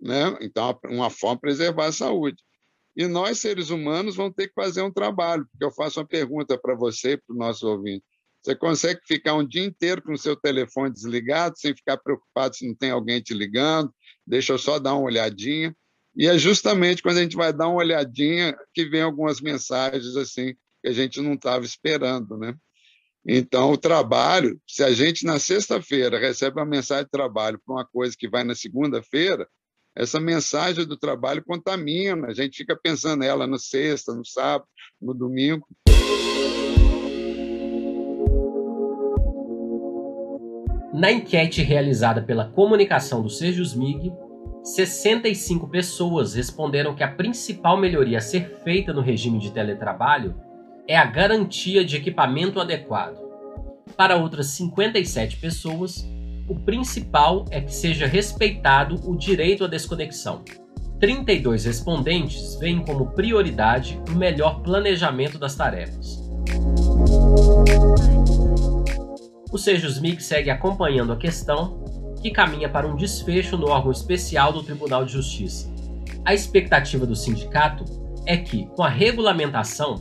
Né? 0.00 0.36
Então, 0.40 0.78
uma 0.84 1.10
forma 1.10 1.36
de 1.36 1.40
preservar 1.40 1.86
a 1.86 1.92
saúde. 1.92 2.42
E 2.96 3.06
nós, 3.06 3.38
seres 3.38 3.70
humanos, 3.70 4.16
vamos 4.16 4.34
ter 4.34 4.48
que 4.48 4.54
fazer 4.54 4.82
um 4.82 4.92
trabalho, 4.92 5.46
porque 5.50 5.64
eu 5.64 5.70
faço 5.70 6.00
uma 6.00 6.06
pergunta 6.06 6.58
para 6.58 6.74
você, 6.74 7.16
para 7.16 7.34
o 7.34 7.38
nosso 7.38 7.68
ouvinte. 7.68 8.04
Você 8.42 8.56
consegue 8.56 9.00
ficar 9.06 9.34
um 9.34 9.46
dia 9.46 9.64
inteiro 9.64 10.02
com 10.02 10.12
o 10.12 10.18
seu 10.18 10.34
telefone 10.34 10.92
desligado, 10.92 11.58
sem 11.58 11.74
ficar 11.74 11.98
preocupado 11.98 12.56
se 12.56 12.66
não 12.66 12.74
tem 12.74 12.90
alguém 12.90 13.20
te 13.20 13.34
ligando? 13.34 13.92
Deixa 14.26 14.52
eu 14.52 14.58
só 14.58 14.78
dar 14.78 14.94
uma 14.94 15.02
olhadinha. 15.02 15.76
E 16.16 16.26
é 16.26 16.36
justamente 16.38 17.02
quando 17.02 17.18
a 17.18 17.22
gente 17.22 17.36
vai 17.36 17.52
dar 17.52 17.68
uma 17.68 17.78
olhadinha 17.78 18.56
que 18.74 18.84
vem 18.86 19.02
algumas 19.02 19.40
mensagens 19.40 20.16
assim 20.16 20.54
que 20.82 20.88
a 20.88 20.92
gente 20.92 21.20
não 21.20 21.34
estava 21.34 21.64
esperando, 21.64 22.38
né? 22.38 22.54
Então, 23.26 23.70
o 23.70 23.76
trabalho, 23.76 24.58
se 24.66 24.82
a 24.82 24.90
gente 24.92 25.26
na 25.26 25.38
sexta-feira 25.38 26.18
recebe 26.18 26.58
uma 26.58 26.64
mensagem 26.64 27.04
de 27.04 27.10
trabalho 27.10 27.60
para 27.64 27.74
uma 27.74 27.86
coisa 27.86 28.16
que 28.18 28.28
vai 28.28 28.42
na 28.44 28.54
segunda-feira, 28.54 29.46
essa 29.96 30.20
mensagem 30.20 30.86
do 30.86 30.96
trabalho 30.96 31.44
contamina, 31.44 32.28
a 32.28 32.34
gente 32.34 32.58
fica 32.58 32.76
pensando 32.76 33.20
nela 33.20 33.46
no 33.46 33.58
sexta, 33.58 34.14
no 34.14 34.24
sábado, 34.24 34.68
no 35.00 35.12
domingo. 35.12 35.66
Na 40.92 41.10
enquete 41.10 41.62
realizada 41.62 42.22
pela 42.22 42.50
comunicação 42.50 43.22
do 43.22 43.30
Sejusmig, 43.30 44.12
65 44.62 45.68
pessoas 45.68 46.34
responderam 46.34 46.94
que 46.94 47.02
a 47.02 47.10
principal 47.10 47.76
melhoria 47.76 48.18
a 48.18 48.20
ser 48.20 48.60
feita 48.62 48.92
no 48.92 49.00
regime 49.00 49.38
de 49.38 49.50
teletrabalho 49.50 50.34
é 50.86 50.96
a 50.96 51.04
garantia 51.04 51.84
de 51.84 51.96
equipamento 51.96 52.60
adequado. 52.60 53.18
Para 53.96 54.16
outras 54.16 54.48
57 54.48 55.36
pessoas, 55.36 56.06
o 56.50 56.56
principal 56.56 57.44
é 57.52 57.60
que 57.60 57.72
seja 57.72 58.08
respeitado 58.08 59.00
o 59.08 59.16
direito 59.16 59.64
à 59.64 59.68
desconexão. 59.68 60.42
32 60.98 61.64
respondentes 61.64 62.56
veem 62.56 62.84
como 62.84 63.12
prioridade 63.12 64.02
o 64.10 64.16
melhor 64.16 64.60
planejamento 64.60 65.38
das 65.38 65.54
tarefas. 65.54 66.28
O 69.52 69.56
Sejusmic 69.56 70.20
segue 70.20 70.50
acompanhando 70.50 71.12
a 71.12 71.16
questão, 71.16 71.84
que 72.20 72.32
caminha 72.32 72.68
para 72.68 72.86
um 72.88 72.96
desfecho 72.96 73.56
no 73.56 73.68
órgão 73.68 73.92
especial 73.92 74.52
do 74.52 74.64
Tribunal 74.64 75.04
de 75.04 75.12
Justiça. 75.12 75.72
A 76.24 76.34
expectativa 76.34 77.06
do 77.06 77.14
sindicato 77.14 77.84
é 78.26 78.36
que, 78.36 78.66
com 78.74 78.82
a 78.82 78.88
regulamentação, 78.88 79.94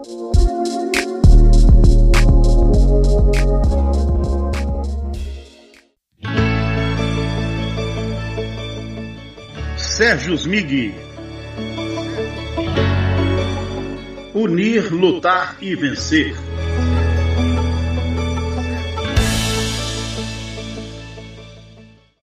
Sérgio 9.98 10.38
Smig. 10.38 10.94
Unir, 14.36 14.94
lutar 14.94 15.58
e 15.60 15.76
vencer. 15.76 16.36